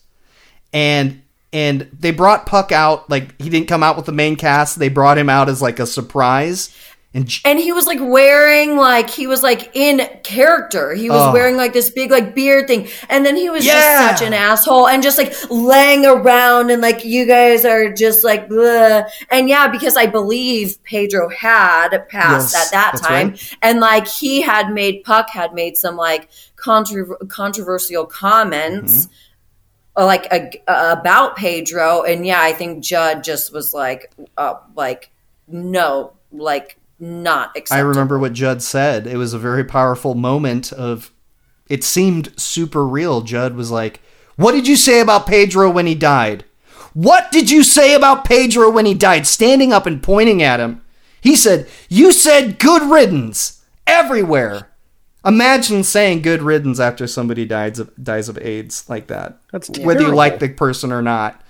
and 0.72 1.22
and 1.52 1.88
they 1.92 2.12
brought 2.12 2.46
Puck 2.46 2.70
out 2.70 3.10
like 3.10 3.40
he 3.40 3.50
didn't 3.50 3.68
come 3.68 3.82
out 3.82 3.96
with 3.96 4.06
the 4.06 4.12
main 4.12 4.36
cast. 4.36 4.78
They 4.78 4.88
brought 4.88 5.18
him 5.18 5.28
out 5.28 5.48
as 5.48 5.60
like 5.60 5.80
a 5.80 5.86
surprise. 5.86 6.74
And 7.12 7.28
And 7.44 7.58
he 7.58 7.72
was 7.72 7.88
like 7.88 7.98
wearing 8.00 8.76
like 8.76 9.10
he 9.10 9.26
was 9.26 9.42
like 9.42 9.74
in 9.74 10.08
character. 10.22 10.94
He 10.94 11.10
was 11.10 11.20
Oh. 11.20 11.32
wearing 11.32 11.56
like 11.56 11.72
this 11.72 11.90
big 11.90 12.08
like 12.12 12.36
beard 12.36 12.68
thing. 12.68 12.86
And 13.08 13.26
then 13.26 13.34
he 13.34 13.50
was 13.50 13.66
Yeah. 13.66 13.72
just 14.12 14.20
such 14.20 14.26
an 14.28 14.32
asshole 14.32 14.86
and 14.86 15.02
just 15.02 15.18
like 15.18 15.34
laying 15.50 16.06
around 16.06 16.70
and 16.70 16.80
like 16.80 17.04
you 17.04 17.26
guys 17.26 17.64
are 17.64 17.92
just 17.92 18.22
like 18.22 18.48
blah. 18.48 19.02
And 19.28 19.48
yeah, 19.48 19.66
because 19.66 19.96
I 19.96 20.06
believe 20.06 20.80
Pedro 20.84 21.28
had 21.30 21.90
passed 22.08 22.54
Yes, 22.54 22.66
at 22.66 22.70
that 22.72 22.96
time. 23.02 23.30
right. 23.30 23.56
And 23.60 23.80
like 23.80 24.06
he 24.06 24.40
had 24.40 24.70
made 24.70 25.02
Puck 25.02 25.30
had 25.30 25.52
made 25.52 25.76
some 25.76 25.96
like 25.96 26.28
contro- 26.54 27.16
controversial 27.28 28.06
comments 28.06 29.06
Mm-hmm. 29.06 30.02
uh, 30.02 30.06
like 30.06 30.62
uh, 30.68 30.96
about 30.96 31.34
Pedro, 31.36 32.02
and 32.04 32.24
yeah, 32.24 32.40
I 32.40 32.52
think 32.52 32.84
Judd 32.84 33.24
just 33.24 33.52
was 33.52 33.74
like, 33.74 34.12
uh, 34.38 34.54
like 34.76 35.10
no, 35.48 36.12
like 36.30 36.76
not 37.00 37.56
I 37.70 37.80
remember 37.80 38.18
what 38.18 38.34
Judd 38.34 38.62
said. 38.62 39.06
It 39.06 39.16
was 39.16 39.32
a 39.32 39.38
very 39.38 39.64
powerful 39.64 40.14
moment 40.14 40.72
of 40.72 41.10
it 41.68 41.82
seemed 41.82 42.38
super 42.38 42.86
real. 42.86 43.22
Judd 43.22 43.54
was 43.54 43.70
like, 43.70 44.00
"What 44.36 44.52
did 44.52 44.68
you 44.68 44.76
say 44.76 45.00
about 45.00 45.26
Pedro 45.26 45.70
when 45.70 45.86
he 45.86 45.94
died? 45.94 46.44
What 46.92 47.30
did 47.30 47.50
you 47.50 47.62
say 47.62 47.94
about 47.94 48.24
Pedro 48.24 48.70
when 48.70 48.86
he 48.86 48.94
died?" 48.94 49.26
Standing 49.26 49.72
up 49.72 49.86
and 49.86 50.02
pointing 50.02 50.42
at 50.42 50.60
him. 50.60 50.82
He 51.20 51.36
said, 51.36 51.68
"You 51.88 52.12
said 52.12 52.58
good 52.58 52.82
riddance 52.82 53.62
everywhere." 53.86 54.68
Imagine 55.24 55.84
saying 55.84 56.22
good 56.22 56.42
riddance 56.42 56.80
after 56.80 57.06
somebody 57.06 57.44
dies 57.44 57.78
of 57.78 57.90
dies 58.02 58.28
of 58.28 58.38
AIDS 58.38 58.84
like 58.88 59.06
that. 59.08 59.38
That's 59.52 59.70
whether 59.78 60.02
you 60.02 60.14
like 60.14 60.38
the 60.38 60.48
person 60.48 60.92
or 60.92 61.02
not. 61.02 61.40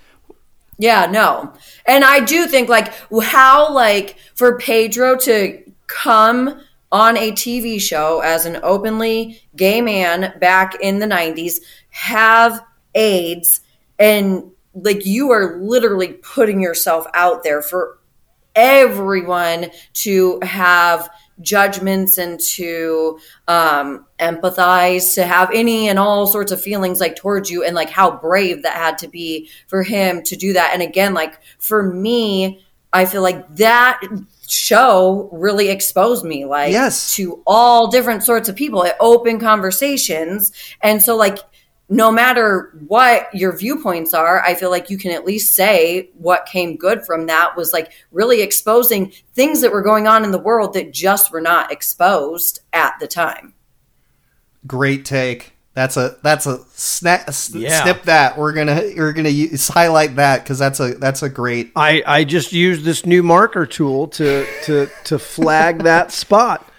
Yeah, 0.81 1.05
no. 1.05 1.53
And 1.85 2.03
I 2.03 2.21
do 2.21 2.47
think 2.47 2.67
like 2.67 2.91
how 3.21 3.71
like 3.71 4.17
for 4.33 4.57
Pedro 4.57 5.15
to 5.17 5.63
come 5.85 6.59
on 6.91 7.17
a 7.17 7.31
TV 7.33 7.79
show 7.79 8.21
as 8.21 8.47
an 8.47 8.59
openly 8.63 9.39
gay 9.55 9.79
man 9.79 10.33
back 10.39 10.75
in 10.81 10.97
the 10.97 11.05
90s, 11.05 11.61
have 11.91 12.65
AIDS 12.95 13.61
and 13.99 14.49
like 14.73 15.05
you 15.05 15.29
are 15.29 15.59
literally 15.59 16.13
putting 16.13 16.59
yourself 16.59 17.05
out 17.13 17.43
there 17.43 17.61
for 17.61 17.99
everyone 18.55 19.67
to 19.93 20.39
have 20.41 21.11
judgments 21.41 22.17
and 22.17 22.39
to 22.39 23.19
um, 23.47 24.05
empathize, 24.19 25.15
to 25.15 25.23
have 25.23 25.49
any 25.53 25.89
and 25.89 25.99
all 25.99 26.27
sorts 26.27 26.51
of 26.51 26.61
feelings 26.61 26.99
like 26.99 27.15
towards 27.15 27.49
you, 27.49 27.63
and 27.63 27.75
like 27.75 27.89
how 27.89 28.11
brave 28.17 28.63
that 28.63 28.75
had 28.75 28.97
to 28.99 29.07
be 29.07 29.49
for 29.67 29.83
him 29.83 30.21
to 30.23 30.35
do 30.35 30.53
that. 30.53 30.71
And 30.73 30.81
again, 30.81 31.13
like 31.13 31.39
for 31.59 31.83
me, 31.83 32.63
I 32.93 33.05
feel 33.05 33.21
like 33.21 33.55
that 33.55 34.01
show 34.47 35.29
really 35.31 35.69
exposed 35.69 36.25
me 36.25 36.43
like 36.43 36.73
Yes. 36.73 37.15
to 37.15 37.41
all 37.47 37.87
different 37.89 38.21
sorts 38.21 38.49
of 38.49 38.55
people 38.57 38.83
it 38.83 38.95
opened 38.99 39.39
conversations 39.39 40.51
and 40.81 41.01
so 41.01 41.15
like 41.15 41.37
no 41.91 42.09
matter 42.09 42.71
what 42.87 43.27
your 43.35 43.55
viewpoints 43.55 44.13
are, 44.13 44.41
I 44.41 44.55
feel 44.55 44.69
like 44.69 44.89
you 44.89 44.97
can 44.97 45.11
at 45.11 45.25
least 45.25 45.53
say 45.53 46.09
what 46.13 46.45
came 46.45 46.77
good 46.77 47.05
from 47.05 47.25
that 47.25 47.57
was 47.57 47.73
like 47.73 47.91
really 48.13 48.41
exposing 48.41 49.11
things 49.33 49.59
that 49.59 49.73
were 49.73 49.81
going 49.81 50.07
on 50.07 50.23
in 50.23 50.31
the 50.31 50.39
world 50.39 50.73
that 50.73 50.93
just 50.93 51.33
were 51.33 51.41
not 51.41 51.69
exposed 51.69 52.61
at 52.71 52.93
the 53.01 53.07
time. 53.07 53.53
Great 54.65 55.03
take. 55.03 55.51
That's 55.73 55.97
a 55.97 56.17
that's 56.23 56.45
a 56.45 56.59
snap. 56.69 57.29
Yeah. 57.53 57.83
Snip 57.83 58.03
that. 58.03 58.37
We're 58.37 58.53
gonna 58.53 58.93
we're 58.95 59.13
gonna 59.13 59.29
use, 59.29 59.67
highlight 59.67 60.15
that 60.15 60.43
because 60.43 60.59
that's 60.59 60.79
a 60.79 60.93
that's 60.93 61.23
a 61.23 61.29
great. 61.29 61.73
I, 61.75 62.03
I 62.05 62.23
just 62.23 62.53
used 62.53 62.85
this 62.85 63.05
new 63.05 63.21
marker 63.21 63.65
tool 63.65 64.07
to 64.09 64.45
to 64.63 64.89
to 65.05 65.19
flag 65.19 65.83
that 65.83 66.13
spot, 66.13 66.69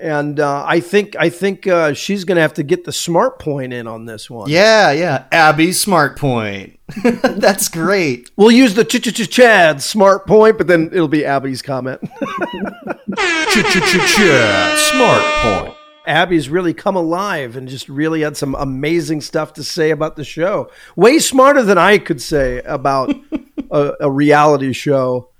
and 0.00 0.40
uh, 0.40 0.64
I 0.66 0.80
think 0.80 1.16
I 1.16 1.30
think 1.30 1.66
uh, 1.66 1.94
she's 1.94 2.24
going 2.24 2.36
to 2.36 2.42
have 2.42 2.54
to 2.54 2.62
get 2.62 2.84
the 2.84 2.92
smart 2.92 3.38
point 3.38 3.72
in 3.72 3.86
on 3.86 4.04
this 4.04 4.28
one. 4.28 4.50
Yeah, 4.50 4.92
yeah. 4.92 5.24
Abby 5.32 5.72
Smart 5.72 6.18
Point. 6.18 6.78
that's 7.22 7.68
great. 7.68 8.30
We'll 8.36 8.50
use 8.50 8.74
the 8.74 8.84
ch 8.84 9.02
ch 9.02 9.14
ch 9.14 9.28
Chad 9.30 9.82
smart 9.82 10.26
point, 10.26 10.58
but 10.58 10.66
then 10.66 10.90
it'll 10.92 11.08
be 11.08 11.24
Abby's 11.24 11.62
comment. 11.62 12.00
ch 12.02 13.64
ch 13.64 14.14
Chad 14.14 14.78
Smart 14.78 15.22
Point. 15.42 15.76
Abby's 16.06 16.48
really 16.48 16.72
come 16.72 16.94
alive 16.94 17.56
and 17.56 17.68
just 17.68 17.88
really 17.88 18.20
had 18.20 18.36
some 18.36 18.54
amazing 18.54 19.20
stuff 19.20 19.54
to 19.54 19.64
say 19.64 19.90
about 19.90 20.16
the 20.16 20.24
show. 20.24 20.70
Way 20.94 21.18
smarter 21.18 21.62
than 21.62 21.78
I 21.78 21.98
could 21.98 22.22
say 22.22 22.62
about 22.62 23.12
a, 23.70 23.92
a 24.00 24.10
reality 24.10 24.72
show. 24.72 25.30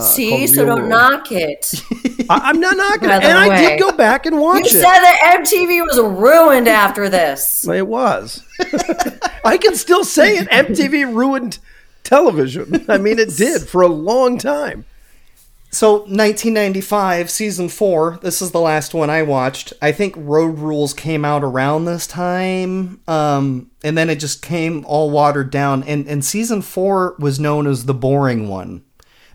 See, 0.00 0.46
so 0.46 0.66
don't 0.66 0.80
World. 0.80 0.90
knock 0.90 1.32
it. 1.32 1.72
I, 2.30 2.50
I'm 2.50 2.60
not 2.60 2.76
knocking 2.76 3.08
it, 3.08 3.20
the 3.20 3.28
and 3.28 3.38
I 3.38 3.56
did 3.56 3.80
go 3.80 3.90
back 3.92 4.26
and 4.26 4.38
watch 4.38 4.56
You 4.58 4.62
watch 4.64 4.72
said 4.72 4.82
that 4.82 5.40
MTV 5.40 5.86
was 5.86 5.98
ruined 5.98 6.68
after 6.68 7.08
this. 7.08 7.66
It 7.78 7.86
was. 7.86 8.44
I 9.44 9.56
can 9.56 9.76
still 9.76 10.04
say 10.04 10.36
it. 10.36 10.48
MTV 10.48 11.14
ruined 11.14 11.58
television. 12.02 12.84
I 12.88 12.98
mean, 12.98 13.18
it 13.18 13.36
did 13.36 13.62
for 13.62 13.82
a 13.82 13.88
long 13.88 14.36
time. 14.36 14.84
So 15.70 15.98
1995, 15.98 17.30
season 17.30 17.68
four. 17.68 18.18
This 18.22 18.42
is 18.42 18.50
the 18.50 18.60
last 18.60 18.94
one 18.94 19.10
I 19.10 19.22
watched. 19.22 19.72
I 19.80 19.92
think 19.92 20.14
Road 20.16 20.58
Rules 20.58 20.92
came 20.92 21.24
out 21.24 21.44
around 21.44 21.84
this 21.84 22.06
time, 22.06 23.00
um, 23.06 23.70
and 23.84 23.96
then 23.96 24.10
it 24.10 24.16
just 24.16 24.42
came 24.42 24.84
all 24.86 25.10
watered 25.10 25.50
down. 25.50 25.82
And 25.84 26.08
and 26.08 26.24
season 26.24 26.62
four 26.62 27.14
was 27.18 27.38
known 27.38 27.66
as 27.66 27.84
the 27.84 27.94
boring 27.94 28.48
one 28.48 28.82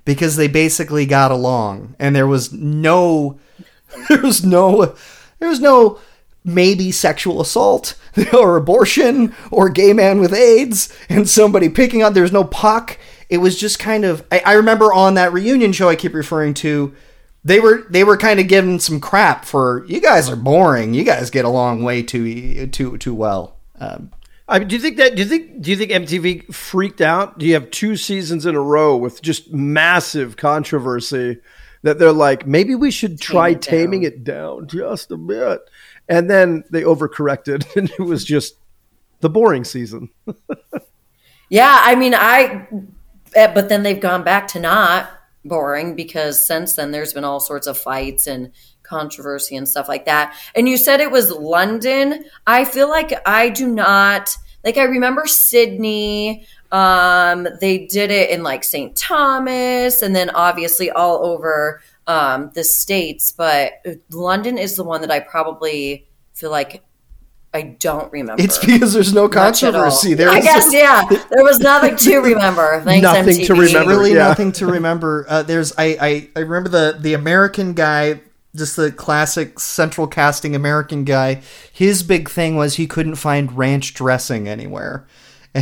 because 0.06 0.36
they 0.36 0.48
basically 0.48 1.06
got 1.06 1.32
along, 1.32 1.96
and 2.00 2.16
there 2.16 2.28
was 2.28 2.52
no, 2.52 3.40
there 4.10 4.22
was 4.22 4.46
no, 4.46 4.96
there 5.40 5.50
was 5.50 5.60
no 5.60 6.00
maybe 6.46 6.92
sexual 6.92 7.42
assault 7.42 7.96
or 8.34 8.58
abortion 8.58 9.34
or 9.52 9.70
gay 9.70 9.94
man 9.94 10.20
with 10.20 10.34
AIDS 10.34 10.94
and 11.10 11.30
somebody 11.30 11.70
picking 11.70 12.04
on. 12.04 12.14
There's 12.14 12.32
no 12.32 12.44
puck. 12.44 12.98
It 13.30 13.38
was 13.38 13.60
just 13.60 13.80
kind 13.80 14.06
of. 14.06 14.26
I, 14.32 14.42
I 14.46 14.54
remember 14.54 14.94
on 14.94 15.16
that 15.16 15.34
reunion 15.34 15.74
show 15.74 15.90
I 15.90 15.96
keep 15.96 16.14
referring 16.14 16.54
to. 16.56 16.94
They 17.46 17.60
were 17.60 17.86
they 17.90 18.04
were 18.04 18.18
kind 18.18 18.40
of 18.40 18.48
giving 18.48 18.80
some 18.80 19.00
crap 19.00 19.44
for 19.44 19.86
you 19.88 20.00
guys 20.00 20.30
are 20.30 20.36
boring. 20.36 20.94
You 20.94 21.04
guys 21.04 21.30
get 21.30 21.46
along 21.46 21.84
way 21.84 22.02
too 22.02 22.68
too 22.68 22.98
too 22.98 23.14
well. 23.14 23.58
Um, 23.80 24.12
I 24.54 24.60
mean, 24.60 24.68
do 24.68 24.76
you 24.76 24.82
think 24.82 24.98
that? 24.98 25.16
Do 25.16 25.24
you 25.24 25.28
think? 25.28 25.62
Do 25.62 25.72
you 25.72 25.78
think 25.78 25.90
MTV 25.90 26.54
freaked 26.54 27.02
out? 27.02 27.40
Do 27.40 27.48
you 27.48 27.56
have 27.56 27.72
two 27.72 27.96
seasons 27.96 28.46
in 28.46 28.54
a 28.54 28.62
row 28.62 28.96
with 28.96 29.20
just 29.24 29.52
massive 29.52 30.38
controversy 30.38 31.40
that 31.82 31.98
they're 31.98 32.12
like, 32.12 32.46
maybe 32.46 32.76
we 32.76 32.92
should 32.92 33.20
try 33.20 33.50
it 33.50 33.64
taming 33.64 34.04
it 34.04 34.24
down 34.24 34.68
just 34.68 35.10
a 35.10 35.18
bit, 35.18 35.60
and 36.08 36.30
then 36.30 36.64
they 36.70 36.84
overcorrected, 36.84 37.66
and 37.76 37.90
it 37.90 38.04
was 38.04 38.24
just 38.24 38.56
the 39.22 39.30
boring 39.30 39.64
season. 39.64 40.10
Yeah, 41.50 41.82
I 41.84 41.94
mean, 41.94 42.16
I, 42.16 42.68
eh, 43.36 43.54
but 43.54 43.70
then 43.70 43.84
they've 43.84 44.00
gone 44.00 44.24
back 44.24 44.48
to 44.50 44.60
not 44.60 45.08
boring 45.46 45.96
because 45.96 46.48
since 46.48 46.74
then 46.74 46.90
there's 46.90 47.14
been 47.14 47.26
all 47.26 47.40
sorts 47.40 47.68
of 47.68 47.78
fights 47.78 48.26
and 48.26 48.52
controversy 48.82 49.56
and 49.56 49.70
stuff 49.70 49.88
like 49.88 50.06
that. 50.06 50.36
And 50.56 50.68
you 50.68 50.78
said 50.78 51.00
it 51.00 51.12
was 51.12 51.30
London. 51.30 52.26
I 52.48 52.66
feel 52.66 52.90
like 52.90 53.14
I 53.28 53.50
do 53.50 53.68
not, 53.68 54.36
like, 54.64 54.78
I 54.78 54.84
remember 54.84 55.26
Sydney. 55.26 56.46
Um, 56.72 57.48
they 57.62 57.86
did 57.86 58.10
it 58.12 58.30
in 58.32 58.42
like 58.44 58.64
St. 58.64 58.96
Thomas 58.96 60.02
and 60.02 60.16
then 60.16 60.30
obviously 60.32 60.90
all 60.90 61.24
over 61.26 61.82
um, 62.08 62.52
the 62.56 62.64
States. 62.64 63.32
But 63.32 63.74
London 64.12 64.58
is 64.58 64.76
the 64.76 64.84
one 64.84 65.02
that 65.02 65.12
I 65.12 65.20
probably 65.20 66.08
feel 66.34 66.50
like 66.52 66.84
I 67.54 67.62
don't 67.80 68.12
remember. 68.12 68.42
it's 68.42 68.58
because 68.58 68.94
there's 68.94 69.14
no 69.14 69.28
Much 69.28 69.62
at 69.64 69.76
all. 69.76 69.84
controversy. 69.84 70.16
There 70.16 70.30
I 70.30 70.38
was 70.38 70.44
guess, 70.46 70.74
yeah. 70.74 71.04
There 71.08 71.44
was 71.44 71.60
nothing 71.60 71.96
to 71.98 72.18
remember. 72.22 72.82
Thanks, 72.82 73.04
Nothing 73.04 73.46
to 73.46 73.54
remember. 73.54 73.92
really 73.92 74.14
yeah. 74.14 74.30
nothing 74.30 74.52
to 74.54 74.66
remember. 74.66 75.28
Uh, 75.30 75.44
there's 75.44 75.72
I, 75.78 75.96
I 76.02 76.30
I 76.36 76.40
remember 76.40 76.70
the 76.70 76.98
the 77.00 77.14
American 77.14 77.74
guy, 77.74 78.22
just 78.56 78.76
the 78.76 78.92
classic 78.92 79.60
central 79.60 80.08
casting 80.08 80.56
American 80.56 81.04
guy. 81.04 81.42
His 81.72 82.04
big 82.04 82.30
thing 82.30 82.56
was 82.56 82.76
he 82.76 82.88
couldn't 82.88 83.16
find 83.16 83.58
ranch 83.58 83.94
dressing 83.94 84.48
anywhere. 84.48 85.08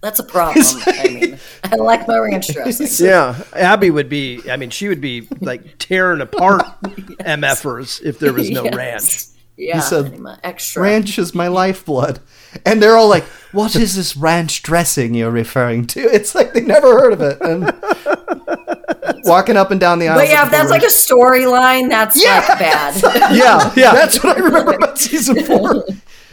That's 0.00 0.18
a 0.18 0.24
problem. 0.24 0.64
I 0.86 1.08
mean, 1.08 1.38
I 1.64 1.76
like 1.76 2.08
my 2.08 2.18
ranch 2.18 2.48
dressing. 2.52 3.06
Yeah, 3.06 3.40
Abby 3.54 3.88
would 3.90 4.08
be. 4.08 4.40
I 4.50 4.56
mean, 4.56 4.70
she 4.70 4.88
would 4.88 5.00
be 5.00 5.28
like 5.40 5.78
tearing 5.78 6.20
apart 6.20 6.62
MFers 6.82 8.02
if 8.02 8.18
there 8.18 8.32
was 8.32 8.50
no 8.50 8.64
Yes. 8.64 8.74
ranch. 8.74 9.24
Yeah, 9.56 9.76
He 9.76 9.80
said, 9.82 10.18
extra. 10.42 10.82
Ranch 10.82 11.18
is 11.20 11.34
my 11.36 11.46
lifeblood. 11.46 12.18
And 12.66 12.82
they're 12.82 12.96
all 12.96 13.08
like, 13.08 13.22
what 13.52 13.76
is 13.76 13.94
this 13.94 14.16
ranch 14.16 14.62
dressing 14.62 15.14
you're 15.14 15.30
referring 15.30 15.86
to? 15.88 16.00
It's 16.00 16.34
like 16.34 16.52
they 16.52 16.62
never 16.62 16.88
heard 16.98 17.12
of 17.12 17.20
it. 17.20 17.38
And 17.40 17.64
walking 19.24 19.56
up 19.56 19.70
and 19.70 19.80
down 19.80 19.98
the 19.98 20.08
aisle. 20.08 20.18
But 20.18 20.28
yeah, 20.28 20.44
if 20.44 20.50
that's 20.50 20.70
like 20.70 20.82
a 20.82 20.86
storyline, 20.86 21.88
that's 21.88 22.22
Yeah. 22.22 22.44
like 22.48 22.58
bad. 22.58 23.02
Yeah, 23.34 23.72
yeah. 23.76 23.92
That's 23.92 24.22
what 24.22 24.36
I 24.36 24.40
remember 24.40 24.72
about 24.72 24.98
season 24.98 25.42
four. 25.44 25.84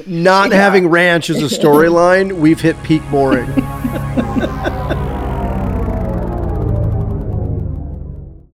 Not 0.06 0.52
having 0.52 0.88
ranch 0.88 1.30
as 1.30 1.38
a 1.38 1.54
storyline, 1.56 2.34
we've 2.40 2.62
hit 2.62 2.82
peak 2.84 3.02
boring. 3.12 3.48